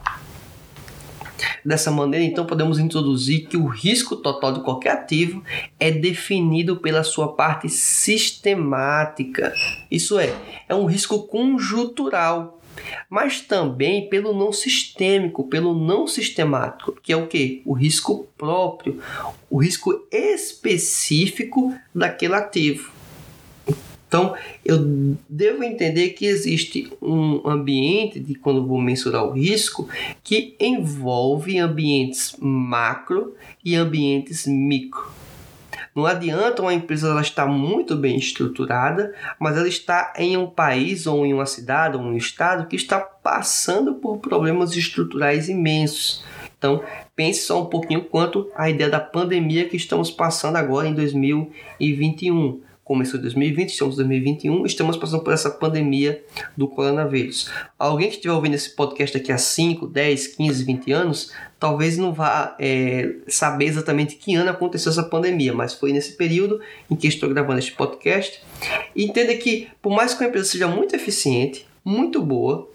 Dessa 1.64 1.88
maneira, 1.88 2.26
então, 2.26 2.44
podemos 2.44 2.80
introduzir 2.80 3.46
que 3.46 3.56
o 3.56 3.66
risco 3.66 4.16
total 4.16 4.54
de 4.54 4.64
qualquer 4.64 4.90
ativo 4.90 5.44
é 5.78 5.92
definido 5.92 6.78
pela 6.78 7.04
sua 7.04 7.32
parte 7.34 7.68
sistemática. 7.68 9.54
Isso 9.88 10.18
é, 10.18 10.34
é 10.68 10.74
um 10.74 10.86
risco 10.86 11.22
conjuntural, 11.28 12.60
mas 13.08 13.40
também 13.40 14.08
pelo 14.08 14.36
não 14.36 14.52
sistêmico, 14.52 15.44
pelo 15.44 15.78
não 15.78 16.08
sistemático, 16.08 16.98
que 17.00 17.12
é 17.12 17.16
o 17.16 17.28
que? 17.28 17.62
O 17.64 17.72
risco 17.72 18.26
próprio, 18.36 19.00
o 19.48 19.62
risco 19.62 20.08
específico 20.10 21.72
daquele 21.94 22.34
ativo. 22.34 22.91
Então, 24.12 24.34
eu 24.62 25.16
devo 25.26 25.64
entender 25.64 26.10
que 26.10 26.26
existe 26.26 26.92
um 27.00 27.48
ambiente 27.48 28.20
de 28.20 28.34
quando 28.34 28.66
vou 28.66 28.78
mensurar 28.78 29.24
o 29.24 29.30
risco 29.30 29.88
que 30.22 30.54
envolve 30.60 31.58
ambientes 31.58 32.36
macro 32.38 33.34
e 33.64 33.74
ambientes 33.74 34.46
micro. 34.46 35.10
Não 35.96 36.04
adianta 36.04 36.60
uma 36.60 36.74
empresa 36.74 37.08
ela 37.08 37.22
estar 37.22 37.46
muito 37.46 37.96
bem 37.96 38.18
estruturada, 38.18 39.14
mas 39.40 39.56
ela 39.56 39.66
está 39.66 40.12
em 40.18 40.36
um 40.36 40.46
país 40.46 41.06
ou 41.06 41.24
em 41.24 41.32
uma 41.32 41.46
cidade 41.46 41.96
ou 41.96 42.02
um 42.02 42.14
estado 42.14 42.68
que 42.68 42.76
está 42.76 43.00
passando 43.00 43.94
por 43.94 44.18
problemas 44.18 44.76
estruturais 44.76 45.48
imensos. 45.48 46.22
Então, 46.58 46.82
pense 47.16 47.46
só 47.46 47.62
um 47.62 47.66
pouquinho 47.66 48.04
quanto 48.04 48.50
a 48.54 48.68
ideia 48.68 48.90
da 48.90 49.00
pandemia 49.00 49.66
que 49.70 49.76
estamos 49.76 50.10
passando 50.10 50.56
agora 50.56 50.86
em 50.86 50.92
2021 50.92 52.60
começou 52.84 53.18
em 53.18 53.22
2020, 53.22 53.70
estamos 53.70 53.94
em 53.94 53.98
2021, 53.98 54.66
estamos 54.66 54.96
passando 54.96 55.22
por 55.22 55.32
essa 55.32 55.50
pandemia 55.50 56.22
do 56.56 56.66
coronavírus. 56.66 57.50
Alguém 57.78 58.08
que 58.08 58.16
estiver 58.16 58.34
ouvindo 58.34 58.54
esse 58.54 58.70
podcast 58.70 59.16
daqui 59.16 59.30
a 59.30 59.38
5, 59.38 59.86
10, 59.86 60.26
15, 60.28 60.64
20 60.64 60.92
anos, 60.92 61.32
talvez 61.58 61.96
não 61.96 62.12
vá 62.12 62.56
é, 62.58 63.14
saber 63.28 63.66
exatamente 63.66 64.16
que 64.16 64.34
ano 64.34 64.50
aconteceu 64.50 64.90
essa 64.90 65.04
pandemia, 65.04 65.52
mas 65.52 65.74
foi 65.74 65.92
nesse 65.92 66.16
período 66.16 66.60
em 66.90 66.96
que 66.96 67.06
estou 67.06 67.28
gravando 67.28 67.60
este 67.60 67.72
podcast. 67.72 68.42
Entenda 68.96 69.34
que, 69.36 69.68
por 69.80 69.94
mais 69.94 70.12
que 70.14 70.24
a 70.24 70.26
empresa 70.26 70.48
seja 70.48 70.66
muito 70.66 70.96
eficiente, 70.96 71.66
muito 71.84 72.22
boa, 72.22 72.68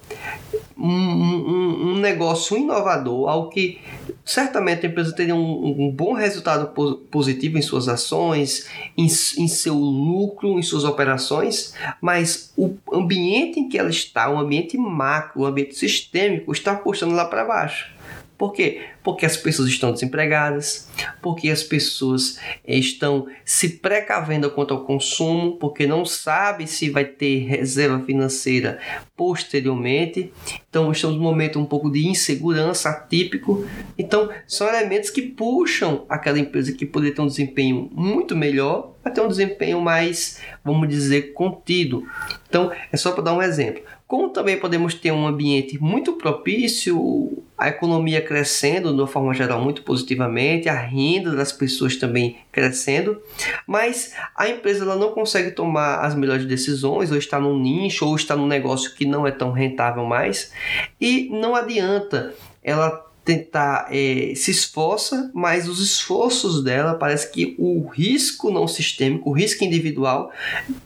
um, 0.78 0.88
um, 0.88 1.91
um, 1.91 1.96
negócio 1.98 2.58
inovador, 2.58 3.30
algo 3.30 3.50
que 3.50 3.80
certamente 4.24 4.86
a 4.86 4.89
empresa 4.89 5.15
teria 5.15 5.34
um, 5.36 5.88
um 5.88 5.91
bom 5.91 6.13
resultado 6.13 6.74
positivo 7.10 7.58
em 7.58 7.62
suas 7.62 7.88
ações, 7.88 8.67
em, 8.98 9.06
em, 9.06 9.48
seu 9.48 9.76
lucro, 9.76 10.60
em 10.60 10.63
suas 10.63 10.84
operações, 10.84 11.74
mas 12.02 12.54
o 12.58 12.76
ambiente 12.91 13.60
em 13.60 13.70
que 13.70 13.78
ela 13.78 13.89
está, 13.89 14.30
o 14.30 14.38
ambiente 14.38 14.78
macro, 14.78 15.41
o 15.41 15.46
ambiente 15.46 15.76
sistêmico, 15.76 16.52
está 16.52 16.76
puxando 16.76 17.13
lá 17.13 17.26
para 17.26 17.46
baixo. 17.46 17.97
Por 18.38 18.54
quê? 18.54 18.82
Porque 19.04 19.26
as 19.26 19.36
pessoas 19.36 19.67
estão 19.69 19.91
desempregadas, 19.91 20.88
porque 21.21 21.50
as 21.50 21.63
pessoas 21.63 22.38
estão 22.67 23.28
se 23.43 23.69
precavendo 23.69 24.52
quanto 24.52 24.76
ao 24.76 24.86
consumo, 24.86 25.58
porque 25.58 25.88
não 25.88 26.06
sabe 26.06 26.67
se 26.67 26.89
vai 26.89 27.04
ter 27.04 27.39
reserva 27.39 28.00
financeira 28.02 28.80
posteriormente. 29.15 30.32
Então 30.69 30.91
estamos 30.91 31.17
num 31.17 31.23
momento 31.23 31.60
um 31.60 31.65
pouco 31.65 31.89
de 31.89 32.08
insegurança 32.08 32.89
atípico. 32.89 33.65
Então 33.97 34.30
são 34.45 34.67
elementos 34.67 35.10
que 35.10 35.23
puxam 35.23 36.06
aquela 36.08 36.38
empresa 36.38 36.71
que 36.71 36.86
poderia 36.86 37.15
ter 37.15 37.21
um 37.21 37.28
desempenho 37.28 37.89
muito 37.91 38.36
melhor 38.36 38.93
a 39.04 39.10
ter 39.10 39.21
um 39.21 39.28
desempenho 39.28 39.82
mais, 39.82 40.39
vamos 40.63 40.88
dizer, 40.88 41.34
contido. 41.34 42.06
Então 42.47 42.71
é 42.91 42.97
só 42.97 43.12
para 43.12 43.23
dar 43.23 43.34
um 43.34 43.41
exemplo. 43.41 43.82
Como 44.08 44.30
também 44.30 44.58
podemos 44.58 44.93
ter 44.93 45.12
um 45.12 45.28
ambiente 45.28 45.78
muito 45.82 46.13
propício, 46.13 47.43
a 47.58 47.67
economia 47.67 48.22
crescendo 48.22 48.93
de 48.93 49.02
uma 49.02 49.08
forma 49.08 49.34
geral 49.34 49.60
muito 49.60 49.82
positivamente, 49.82 50.70
a 50.70 50.76
renda 50.76 51.36
das 51.36 51.52
pessoas 51.52 51.98
também 51.98 52.38
crescendo, 52.50 53.22
mas 53.65 54.13
a 54.34 54.48
empresa 54.48 54.86
ela 54.86 54.96
não 54.96 55.12
consegue 55.12 55.52
tomar 55.52 56.06
as 56.06 56.15
melhores 56.15 56.46
decisões, 56.46 57.12
ou 57.12 57.17
está 57.17 57.38
num 57.38 57.60
nicho, 57.60 58.06
ou 58.06 58.15
está 58.15 58.36
num 58.36 58.48
negócio 58.48 58.96
que 58.96 59.06
não 59.06 59.28
é 59.28 59.32
tão 59.32 59.52
rentável 59.52 60.06
mais, 60.06 60.54
e 61.02 61.28
não 61.30 61.54
adianta 61.54 62.34
ela 62.63 63.07
tentar 63.28 63.90
é, 63.92 64.32
se 64.36 64.52
esforça, 64.52 65.30
mas 65.34 65.68
os 65.68 65.82
esforços 65.82 66.63
dela 66.63 66.94
parece 66.94 67.30
que 67.30 67.58
o 67.60 67.86
risco 67.86 68.50
não 68.50 68.66
sistêmico, 68.66 69.30
o 69.30 69.34
risco 69.34 69.66
individual 69.66 70.32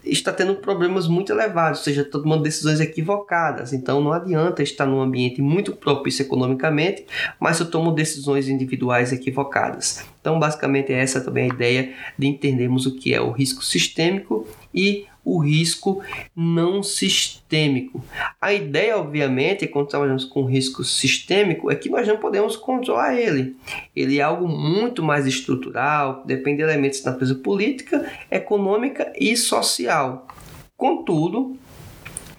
está 0.03 0.33
tendo 0.33 0.55
problemas 0.55 1.07
muito 1.07 1.31
elevados, 1.31 1.81
ou 1.81 1.85
seja, 1.85 2.01
está 2.01 2.17
tomando 2.17 2.41
decisões 2.41 2.79
equivocadas. 2.79 3.73
Então 3.73 4.01
não 4.01 4.11
adianta 4.11 4.63
estar 4.63 4.87
num 4.87 4.99
ambiente 4.99 5.39
muito 5.39 5.73
propício 5.73 6.23
economicamente, 6.23 7.05
mas 7.39 7.59
eu 7.59 7.69
tomo 7.69 7.91
decisões 7.91 8.49
individuais 8.49 9.13
equivocadas. 9.13 10.03
Então 10.19 10.39
basicamente 10.39 10.91
essa 10.91 11.19
é 11.19 11.21
também 11.21 11.43
a 11.51 11.53
ideia 11.53 11.93
de 12.17 12.25
entendermos 12.25 12.87
o 12.87 12.95
que 12.95 13.13
é 13.13 13.21
o 13.21 13.29
risco 13.29 13.63
sistêmico 13.63 14.47
e 14.73 15.05
o 15.23 15.39
risco 15.39 16.01
não 16.35 16.81
sistêmico. 16.81 18.03
A 18.39 18.53
ideia, 18.53 18.97
obviamente, 18.97 19.67
quando 19.67 19.87
trabalhamos 19.87 20.25
com 20.25 20.45
risco 20.45 20.83
sistêmico, 20.83 21.71
é 21.71 21.75
que 21.75 21.89
nós 21.89 22.07
não 22.07 22.17
podemos 22.17 22.55
controlar 22.55 23.15
ele. 23.15 23.55
Ele 23.95 24.19
é 24.19 24.21
algo 24.21 24.47
muito 24.47 25.03
mais 25.03 25.27
estrutural, 25.27 26.23
depende 26.25 26.57
de 26.57 26.63
elementos 26.63 27.01
da 27.01 27.11
natureza 27.11 27.35
política, 27.35 28.11
econômica 28.29 29.11
e 29.19 29.35
social. 29.37 30.27
Contudo, 30.75 31.55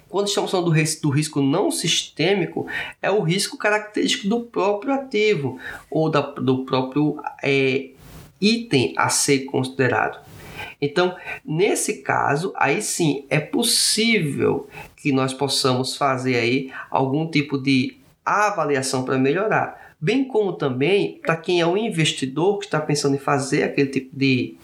quando 0.09 0.27
estamos 0.27 0.51
falando 0.51 0.71
do 1.01 1.09
risco, 1.09 1.41
não 1.41 1.71
sistêmico, 1.71 2.67
é 3.01 3.09
o 3.09 3.21
risco 3.21 3.57
característico 3.57 4.27
do 4.27 4.41
próprio 4.41 4.93
ativo 4.93 5.57
ou 5.89 6.07
da, 6.07 6.21
do 6.21 6.65
próprio 6.65 7.19
é, 7.41 7.89
item 8.39 8.93
a 8.95 9.09
ser 9.09 9.45
considerado. 9.45 10.22
Então, 10.81 11.15
nesse 11.45 12.01
caso, 12.01 12.53
aí 12.55 12.81
sim 12.81 13.25
é 13.29 13.39
possível 13.39 14.67
que 14.95 15.11
nós 15.11 15.33
possamos 15.33 15.95
fazer 15.95 16.35
aí 16.35 16.71
algum 16.89 17.29
tipo 17.29 17.57
de 17.57 17.97
avaliação 18.25 19.03
para 19.03 19.17
melhorar. 19.17 19.95
Bem 19.99 20.25
como 20.25 20.53
também 20.53 21.19
para 21.21 21.37
quem 21.37 21.61
é 21.61 21.65
um 21.65 21.77
investidor 21.77 22.59
que 22.59 22.65
está 22.65 22.79
pensando 22.79 23.15
em 23.15 23.19
fazer 23.19 23.63
aquele 23.63 23.89
tipo 23.89 24.15
de 24.15 24.57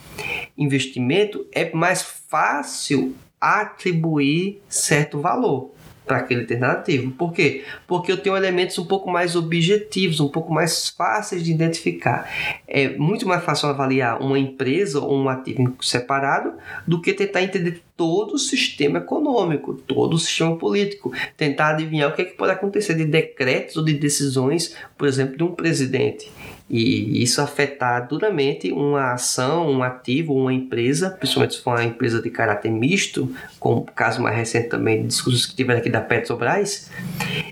investimento, 0.57 1.45
é 1.51 1.73
mais 1.73 2.01
fácil 2.01 3.15
atribuir 3.39 4.61
certo 4.67 5.19
valor 5.19 5.71
para 6.09 6.17
aquele 6.17 6.41
alternativo. 6.41 7.11
Por 7.11 7.31
quê? 7.31 7.63
Porque 7.85 8.11
eu 8.11 8.17
tenho 8.17 8.35
elementos 8.35 8.79
um 8.79 8.85
pouco 8.85 9.11
mais 9.11 9.35
objetivos, 9.35 10.19
um 10.19 10.27
pouco 10.27 10.51
mais 10.51 10.89
fáceis 10.89 11.43
de 11.43 11.51
identificar. 11.51 12.27
É 12.67 12.97
muito 12.97 13.27
mais 13.27 13.43
fácil 13.43 13.69
avaliar 13.69 14.19
uma 14.19 14.39
empresa 14.39 14.99
ou 14.99 15.15
um 15.15 15.29
ativo 15.29 15.75
separado 15.79 16.53
do 16.87 16.99
que 16.99 17.13
tentar 17.13 17.43
entender 17.43 17.83
todo 17.95 18.33
o 18.33 18.39
sistema 18.39 18.97
econômico, 18.97 19.75
todo 19.75 20.15
o 20.15 20.17
sistema 20.17 20.57
político, 20.57 21.13
tentar 21.37 21.75
adivinhar 21.75 22.09
o 22.09 22.15
que, 22.15 22.23
é 22.23 22.25
que 22.25 22.35
pode 22.35 22.53
acontecer 22.53 22.95
de 22.95 23.05
decretos 23.05 23.77
ou 23.77 23.85
de 23.85 23.93
decisões, 23.93 24.75
por 24.97 25.07
exemplo, 25.07 25.37
de 25.37 25.43
um 25.43 25.53
presidente 25.53 26.27
e 26.69 27.23
isso 27.23 27.41
afetar 27.41 28.07
duramente 28.07 28.71
uma 28.71 29.13
ação, 29.13 29.67
um 29.67 29.81
ativo, 29.81 30.35
uma 30.35 30.53
empresa, 30.53 31.09
principalmente 31.09 31.55
se 31.55 31.61
for 31.61 31.71
uma 31.71 31.83
empresa 31.83 32.21
de 32.21 32.29
caráter 32.29 32.71
misto, 32.71 33.33
como 33.59 33.77
o 33.77 33.85
caso 33.85 34.21
mais 34.21 34.37
recente 34.37 34.69
também 34.69 35.01
de 35.01 35.07
discursos 35.07 35.47
que 35.47 35.55
tiveram 35.55 35.79
aqui 35.79 35.89
da 35.89 35.98
Petrobras, 36.01 36.89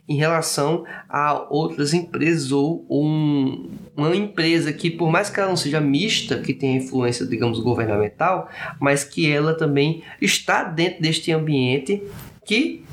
em 0.08 0.16
relação 0.16 0.86
a 1.10 1.48
outras 1.50 1.94
empresas 1.94 2.52
ou 2.52 2.86
um, 2.90 3.70
uma 3.96 4.16
empresa 4.16 4.72
que, 4.72 4.90
por 4.90 5.10
mais 5.12 5.30
que 5.30 5.40
ela 5.40 5.50
não 5.50 5.58
seja 5.58 5.82
mista, 5.82 6.40
que 6.40 6.54
tenha 6.54 6.78
influência, 6.78 7.26
digamos, 7.26 7.60
governamental, 7.60 8.50
mas 8.80 9.04
que 9.04 9.30
ela 9.30 9.54
também 9.54 10.04
está 10.22 10.64
dentro 10.64 11.02
deste 11.02 11.32
ambiente 11.32 12.04
que 12.46 12.84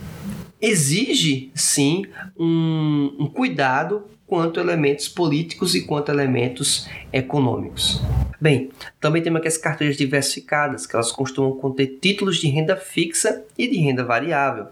exige 0.61 1.51
sim 1.55 2.05
um, 2.37 3.15
um, 3.21 3.27
cuidado 3.27 4.05
quanto 4.27 4.59
elementos 4.59 5.09
políticos 5.09 5.75
e 5.75 5.83
quanto 5.83 6.11
elementos 6.11 6.89
econômicos. 7.13 8.01
Bem, 8.41 8.71
também 8.99 9.23
temos 9.23 9.39
aqui 9.39 9.49
as 9.49 9.59
carteiras 9.59 9.97
diversificadas, 9.97 10.87
que 10.87 10.97
elas 10.97 11.13
costumam 11.13 11.53
conter 11.53 11.99
títulos 12.01 12.39
de 12.39 12.49
renda 12.49 12.77
fixa 12.77 13.45
e 13.57 13.69
de 13.69 13.77
renda 13.77 14.03
variável. 14.03 14.69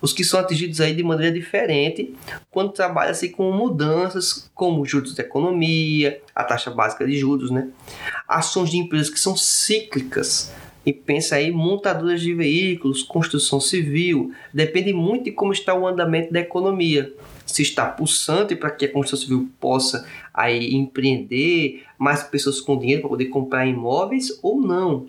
Os 0.00 0.12
que 0.12 0.24
são 0.24 0.40
atingidos 0.40 0.80
aí 0.80 0.94
de 0.94 1.02
maneira 1.02 1.32
diferente 1.32 2.14
quando 2.50 2.72
trabalha-se 2.72 3.28
com 3.28 3.50
mudanças 3.52 4.50
como 4.54 4.84
juros 4.84 5.14
da 5.14 5.22
economia, 5.22 6.20
a 6.34 6.44
taxa 6.44 6.70
básica 6.70 7.06
de 7.06 7.16
juros, 7.16 7.50
né? 7.50 7.68
Ações 8.26 8.70
de 8.70 8.78
empresas 8.78 9.10
que 9.10 9.20
são 9.20 9.36
cíclicas, 9.36 10.52
e 10.84 10.92
pensa 10.92 11.36
aí 11.36 11.50
montadoras 11.50 12.20
de 12.20 12.34
veículos, 12.34 13.02
construção 13.02 13.60
civil, 13.60 14.32
depende 14.52 14.92
muito 14.92 15.24
de 15.24 15.32
como 15.32 15.52
está 15.52 15.72
o 15.74 15.86
andamento 15.86 16.32
da 16.32 16.40
economia 16.40 17.12
se 17.46 17.62
está 17.62 17.86
pulsante 17.86 18.56
para 18.56 18.70
que 18.70 18.86
a 18.86 18.92
construção 18.92 19.26
civil 19.26 19.48
possa 19.60 20.06
aí 20.32 20.74
empreender, 20.74 21.84
mais 21.98 22.22
pessoas 22.22 22.60
com 22.60 22.78
dinheiro 22.78 23.02
para 23.02 23.10
poder 23.10 23.26
comprar 23.26 23.66
imóveis 23.66 24.38
ou 24.42 24.60
não. 24.60 25.06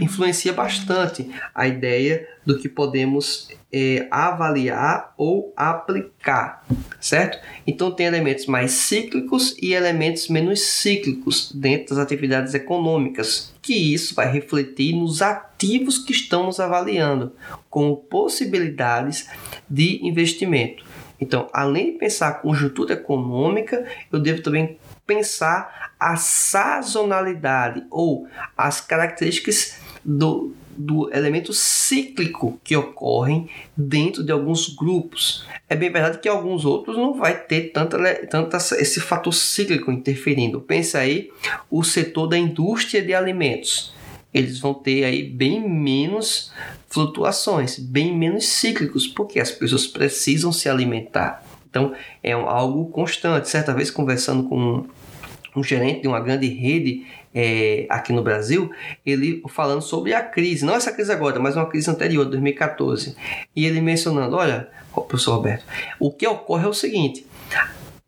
Influencia 0.00 0.52
bastante 0.52 1.30
a 1.54 1.68
ideia 1.68 2.28
do 2.44 2.58
que 2.58 2.68
podemos 2.68 3.48
é, 3.72 4.06
avaliar 4.10 5.14
ou 5.16 5.52
aplicar, 5.56 6.64
certo? 7.00 7.38
Então 7.66 7.90
tem 7.90 8.06
elementos 8.06 8.46
mais 8.46 8.72
cíclicos 8.72 9.56
e 9.62 9.72
elementos 9.72 10.28
menos 10.28 10.60
cíclicos 10.60 11.50
dentro 11.54 11.94
das 11.94 12.04
atividades 12.04 12.54
econômicas, 12.54 13.54
que 13.62 13.74
isso 13.74 14.14
vai 14.14 14.30
refletir 14.30 14.94
nos 14.94 15.22
ativos 15.22 15.98
que 15.98 16.12
estamos 16.12 16.60
avaliando, 16.60 17.32
como 17.70 17.96
possibilidades 17.96 19.28
de 19.70 20.04
investimento. 20.04 20.84
Então, 21.22 21.48
além 21.52 21.92
de 21.92 21.98
pensar 21.98 22.28
a 22.28 22.34
conjuntura 22.34 22.94
econômica, 22.94 23.86
eu 24.10 24.18
devo 24.18 24.42
também 24.42 24.76
pensar 25.06 25.92
a 25.98 26.16
sazonalidade 26.16 27.84
ou 27.92 28.26
as 28.56 28.80
características 28.80 29.78
do, 30.04 30.52
do 30.76 31.14
elemento 31.14 31.52
cíclico 31.52 32.58
que 32.64 32.74
ocorrem 32.74 33.48
dentro 33.76 34.24
de 34.24 34.32
alguns 34.32 34.74
grupos. 34.74 35.46
É 35.68 35.76
bem 35.76 35.92
verdade 35.92 36.18
que 36.18 36.28
alguns 36.28 36.64
outros 36.64 36.96
não 36.96 37.14
vai 37.14 37.38
ter 37.38 37.70
tanta, 37.70 37.96
esse 38.80 39.00
fator 39.00 39.32
cíclico 39.32 39.92
interferindo. 39.92 40.60
Pensa 40.60 40.98
aí 40.98 41.30
o 41.70 41.84
setor 41.84 42.26
da 42.26 42.36
indústria 42.36 43.00
de 43.00 43.14
alimentos 43.14 43.94
eles 44.32 44.58
vão 44.58 44.74
ter 44.74 45.04
aí 45.04 45.22
bem 45.22 45.68
menos 45.68 46.52
flutuações, 46.88 47.78
bem 47.78 48.16
menos 48.16 48.46
cíclicos, 48.46 49.06
porque 49.06 49.40
as 49.40 49.50
pessoas 49.50 49.86
precisam 49.86 50.52
se 50.52 50.68
alimentar. 50.68 51.44
Então 51.68 51.94
é 52.22 52.32
algo 52.32 52.86
constante. 52.90 53.48
Certa 53.48 53.72
vez 53.72 53.90
conversando 53.90 54.48
com 54.48 54.84
um, 55.56 55.64
gerente 55.64 56.02
de 56.02 56.08
uma 56.08 56.20
grande 56.20 56.46
rede 56.48 57.06
é, 57.34 57.86
aqui 57.88 58.12
no 58.12 58.22
Brasil, 58.22 58.70
ele 59.04 59.42
falando 59.48 59.80
sobre 59.80 60.12
a 60.12 60.22
crise, 60.22 60.64
não 60.64 60.74
essa 60.74 60.92
crise 60.92 61.10
agora, 61.12 61.40
mas 61.40 61.56
uma 61.56 61.66
crise 61.66 61.90
anterior, 61.90 62.26
2014, 62.26 63.16
e 63.56 63.64
ele 63.64 63.80
mencionando, 63.80 64.36
olha, 64.36 64.68
professor 65.08 65.36
Roberto, 65.36 65.64
o 65.98 66.10
que 66.10 66.26
ocorre 66.26 66.66
é 66.66 66.68
o 66.68 66.74
seguinte, 66.74 67.26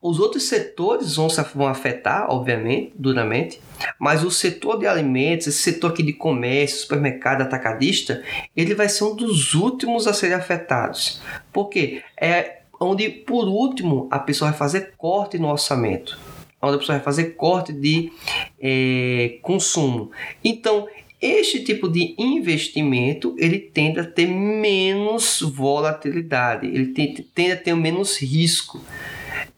os 0.04 0.20
outros 0.20 0.42
setores 0.42 1.16
vão, 1.16 1.66
afetar, 1.66 2.26
obviamente, 2.28 2.92
duramente, 2.94 3.58
mas 3.98 4.22
o 4.22 4.30
setor 4.30 4.78
de 4.78 4.86
alimentos, 4.86 5.46
esse 5.46 5.62
setor 5.62 5.92
aqui 5.92 6.02
de 6.02 6.12
comércio, 6.12 6.80
supermercado, 6.80 7.40
atacadista, 7.40 8.22
ele 8.54 8.74
vai 8.74 8.86
ser 8.86 9.04
um 9.04 9.16
dos 9.16 9.54
últimos 9.54 10.06
a 10.06 10.12
serem 10.12 10.36
afetados. 10.36 11.22
Porque 11.50 12.02
é 12.20 12.58
onde, 12.78 13.08
por 13.08 13.48
último, 13.48 14.06
a 14.10 14.18
pessoa 14.18 14.50
vai 14.50 14.58
fazer 14.58 14.92
corte 14.98 15.38
no 15.38 15.48
orçamento. 15.48 16.18
Onde 16.60 16.74
a 16.74 16.78
pessoa 16.78 16.98
vai 16.98 17.04
fazer 17.04 17.30
corte 17.30 17.72
de 17.72 18.12
é, 18.60 19.38
consumo. 19.40 20.10
Então, 20.44 20.86
este 21.18 21.64
tipo 21.64 21.88
de 21.88 22.14
investimento 22.18 23.34
ele 23.38 23.58
tende 23.58 24.00
a 24.00 24.04
ter 24.04 24.26
menos 24.26 25.40
volatilidade, 25.40 26.66
ele 26.66 26.88
tende 27.34 27.52
a 27.52 27.56
ter 27.56 27.74
menos 27.74 28.18
risco. 28.18 28.84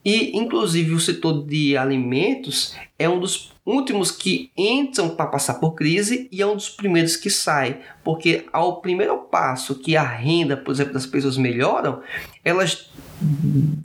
E, 0.07 0.37
inclusive, 0.37 0.95
o 0.95 1.01
setor 1.01 1.45
de 1.45 1.77
alimentos 1.77 2.77
é 2.99 3.09
um 3.09 3.21
dos 3.21 3.53
últimos 3.65 4.11
que 4.11 4.51
entram 4.57 5.11
para 5.11 5.27
passar 5.27 5.55
por 5.55 5.75
crise 5.75 6.29
e 6.31 6.41
é 6.41 6.47
um 6.47 6.55
dos 6.55 6.71
primeiros 6.71 7.17
que 7.17 7.29
sai, 7.29 7.81
porque 8.03 8.47
ao 8.53 8.81
primeiro 8.81 9.17
passo 9.19 9.75
que 9.75 9.97
a 9.97 10.03
renda, 10.03 10.57
por 10.57 10.73
exemplo, 10.73 10.95
das 10.95 11.05
pessoas 11.05 11.37
melhoram, 11.37 12.01
elas 12.45 12.89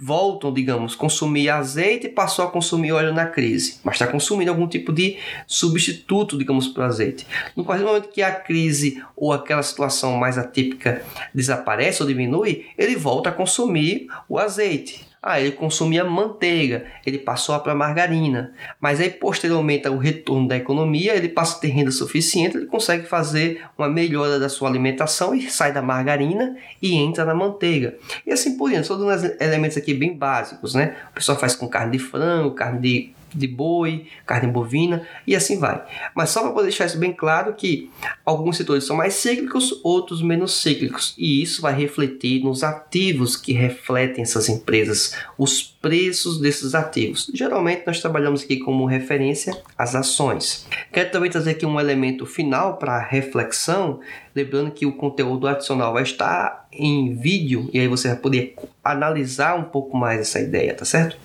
voltam, 0.01 0.53
digamos, 0.53 0.93
consumir 0.93 1.49
azeite 1.49 2.07
e 2.07 2.09
passou 2.09 2.45
a 2.45 2.51
consumir 2.51 2.91
óleo 2.91 3.13
na 3.13 3.25
crise, 3.25 3.79
mas 3.83 3.95
está 3.95 4.07
consumindo 4.07 4.51
algum 4.51 4.67
tipo 4.67 4.91
de 4.91 5.17
substituto, 5.47 6.37
digamos, 6.37 6.67
para 6.67 6.83
o 6.83 6.85
azeite. 6.85 7.25
No 7.55 7.65
partir 7.65 7.83
do 7.83 7.87
momento 7.87 8.09
que 8.09 8.21
a 8.21 8.31
crise 8.31 9.01
ou 9.15 9.33
aquela 9.33 9.63
situação 9.63 10.15
mais 10.17 10.37
atípica 10.37 11.03
desaparece 11.33 12.01
ou 12.01 12.07
diminui, 12.07 12.65
ele 12.77 12.95
volta 12.95 13.29
a 13.29 13.33
consumir 13.33 14.07
o 14.29 14.37
azeite. 14.37 15.11
Ah, 15.23 15.39
ele 15.39 15.51
consumia 15.51 16.03
manteiga, 16.03 16.87
ele 17.05 17.19
passou 17.19 17.57
para 17.59 17.75
margarina. 17.75 18.53
Mas 18.79 18.99
aí, 19.01 19.09
posteriormente 19.09 19.87
ao 19.87 19.97
retorno 19.97 20.47
da 20.47 20.57
economia, 20.57 21.15
ele 21.15 21.29
passa 21.29 21.57
a 21.57 21.59
ter 21.59 21.69
renda 21.69 21.91
suficiente, 21.91 22.57
ele 22.57 22.65
consegue 22.65 23.07
fazer 23.07 23.63
uma 23.77 23.89
melhora 23.89 24.39
da 24.39 24.49
sua 24.49 24.69
alimentação 24.69 25.33
e 25.33 25.49
sai 25.49 25.71
da 25.71 25.81
margarina 25.81 26.55
e 26.81 26.95
entra 26.95 27.25
na 27.25 27.33
manteiga. 27.33 27.95
E 28.25 28.31
assim 28.31 28.57
por 28.57 28.69
diante, 28.69 28.87
são 28.87 28.99
elementos 29.39 29.77
aqui 29.77 29.93
bem 29.93 30.15
básicos, 30.15 30.73
né? 30.73 30.95
O 31.11 31.15
pessoal 31.15 31.37
faz 31.37 31.55
com 31.55 31.67
carne 31.67 31.97
de 31.97 31.99
frango, 31.99 32.51
carne 32.51 32.79
de 32.79 33.20
de 33.33 33.47
boi, 33.47 34.07
carne 34.25 34.51
bovina 34.51 35.07
e 35.25 35.35
assim 35.35 35.59
vai. 35.59 35.83
Mas 36.15 36.29
só 36.29 36.41
para 36.41 36.51
poder 36.51 36.67
deixar 36.67 36.85
isso 36.85 36.97
bem 36.97 37.13
claro 37.13 37.53
que 37.53 37.89
alguns 38.25 38.57
setores 38.57 38.83
são 38.83 38.95
mais 38.95 39.13
cíclicos, 39.15 39.79
outros 39.83 40.21
menos 40.21 40.61
cíclicos, 40.61 41.15
e 41.17 41.41
isso 41.41 41.61
vai 41.61 41.73
refletir 41.73 42.43
nos 42.43 42.63
ativos 42.63 43.35
que 43.35 43.53
refletem 43.53 44.23
essas 44.23 44.49
empresas, 44.49 45.15
os 45.37 45.61
preços 45.61 46.39
desses 46.39 46.75
ativos. 46.75 47.31
Geralmente 47.33 47.83
nós 47.87 47.99
trabalhamos 47.99 48.43
aqui 48.43 48.57
como 48.57 48.85
referência 48.85 49.55
as 49.77 49.95
ações. 49.95 50.67
Quero 50.91 51.11
também 51.11 51.29
trazer 51.29 51.51
aqui 51.51 51.65
um 51.65 51.79
elemento 51.79 52.25
final 52.25 52.77
para 52.77 52.99
reflexão, 52.99 53.99
lembrando 54.35 54.71
que 54.71 54.85
o 54.85 54.93
conteúdo 54.93 55.47
adicional 55.47 55.93
vai 55.93 56.03
estar 56.03 56.67
em 56.71 57.15
vídeo 57.15 57.69
e 57.73 57.79
aí 57.79 57.87
você 57.87 58.09
vai 58.09 58.17
poder 58.17 58.55
analisar 58.83 59.57
um 59.57 59.63
pouco 59.63 59.97
mais 59.97 60.21
essa 60.21 60.39
ideia, 60.39 60.73
tá 60.73 60.85
certo? 60.85 61.17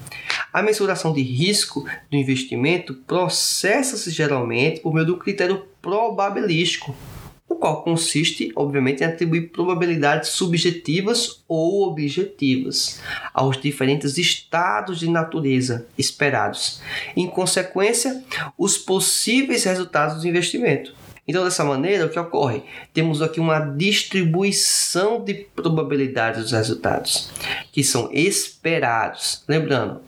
A 0.53 0.63
mensuração 0.63 1.13
de 1.13 1.23
risco 1.23 1.85
do 2.11 2.17
investimento 2.17 2.95
processa-se 2.95 4.11
geralmente 4.11 4.81
por 4.81 4.95
meio 4.95 5.07
do 5.07 5.17
critério 5.17 5.67
probabilístico, 5.83 6.97
o 7.49 7.55
qual 7.57 7.83
consiste, 7.83 8.53
obviamente, 8.57 9.03
em 9.03 9.07
atribuir 9.07 9.51
probabilidades 9.51 10.31
subjetivas 10.31 11.45
ou 11.47 11.89
objetivas 11.89 13.01
aos 13.33 13.61
diferentes 13.61 14.19
estados 14.19 14.99
de 14.99 15.09
natureza 15.09 15.87
esperados. 15.97 16.81
Em 17.17 17.27
consequência, 17.29 18.25
os 18.59 18.77
possíveis 18.77 19.65
resultados 19.65 20.23
do 20.23 20.29
investimento. 20.29 20.95
Então, 21.29 21.43
dessa 21.43 21.65
maneira, 21.65 22.07
o 22.07 22.09
que 22.09 22.19
ocorre? 22.19 22.63
Temos 22.95 23.21
aqui 23.21 23.41
uma 23.41 23.59
distribuição 23.59 25.25
de 25.25 25.35
probabilidades 25.35 26.43
dos 26.43 26.53
resultados, 26.53 27.31
que 27.73 27.83
são 27.83 28.09
esperados. 28.13 29.43
Lembrando, 29.49 30.01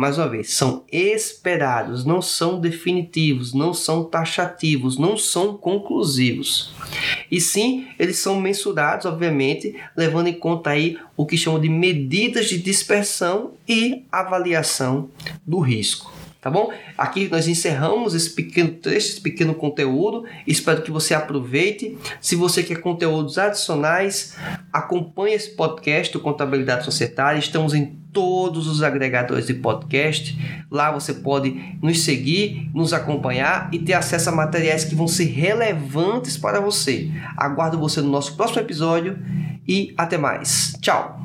mais 0.00 0.16
uma 0.16 0.26
vez, 0.26 0.54
são 0.54 0.82
esperados, 0.90 2.06
não 2.06 2.22
são 2.22 2.58
definitivos, 2.58 3.52
não 3.52 3.74
são 3.74 4.02
taxativos, 4.02 4.96
não 4.96 5.14
são 5.14 5.58
conclusivos. 5.58 6.72
E 7.30 7.38
sim, 7.38 7.86
eles 7.98 8.18
são 8.18 8.40
mensurados, 8.40 9.04
obviamente, 9.04 9.76
levando 9.94 10.28
em 10.28 10.32
conta 10.32 10.70
aí 10.70 10.96
o 11.14 11.26
que 11.26 11.36
chamam 11.36 11.60
de 11.60 11.68
medidas 11.68 12.48
de 12.48 12.56
dispersão 12.56 13.52
e 13.68 14.06
avaliação 14.10 15.10
do 15.46 15.60
risco 15.60 16.19
tá 16.40 16.50
bom? 16.50 16.72
Aqui 16.96 17.28
nós 17.28 17.46
encerramos 17.46 18.14
esse 18.14 18.30
pequeno 18.30 18.70
trecho, 18.70 19.08
esse 19.08 19.20
pequeno 19.20 19.54
conteúdo. 19.54 20.24
Espero 20.46 20.82
que 20.82 20.90
você 20.90 21.14
aproveite. 21.14 21.96
Se 22.20 22.36
você 22.36 22.62
quer 22.62 22.80
conteúdos 22.80 23.38
adicionais, 23.38 24.36
acompanhe 24.72 25.34
esse 25.34 25.50
podcast 25.50 26.12
do 26.12 26.20
Contabilidade 26.20 26.84
Societária. 26.84 27.38
Estamos 27.38 27.74
em 27.74 28.00
todos 28.12 28.66
os 28.66 28.82
agregadores 28.82 29.46
de 29.46 29.54
podcast. 29.54 30.36
Lá 30.70 30.90
você 30.90 31.14
pode 31.14 31.76
nos 31.82 32.00
seguir, 32.02 32.70
nos 32.74 32.92
acompanhar 32.92 33.68
e 33.72 33.78
ter 33.78 33.94
acesso 33.94 34.28
a 34.30 34.32
materiais 34.32 34.84
que 34.84 34.94
vão 34.94 35.08
ser 35.08 35.26
relevantes 35.26 36.36
para 36.36 36.60
você. 36.60 37.10
Aguardo 37.36 37.78
você 37.78 38.00
no 38.00 38.10
nosso 38.10 38.36
próximo 38.36 38.60
episódio 38.60 39.18
e 39.66 39.94
até 39.96 40.18
mais. 40.18 40.74
Tchau! 40.80 41.20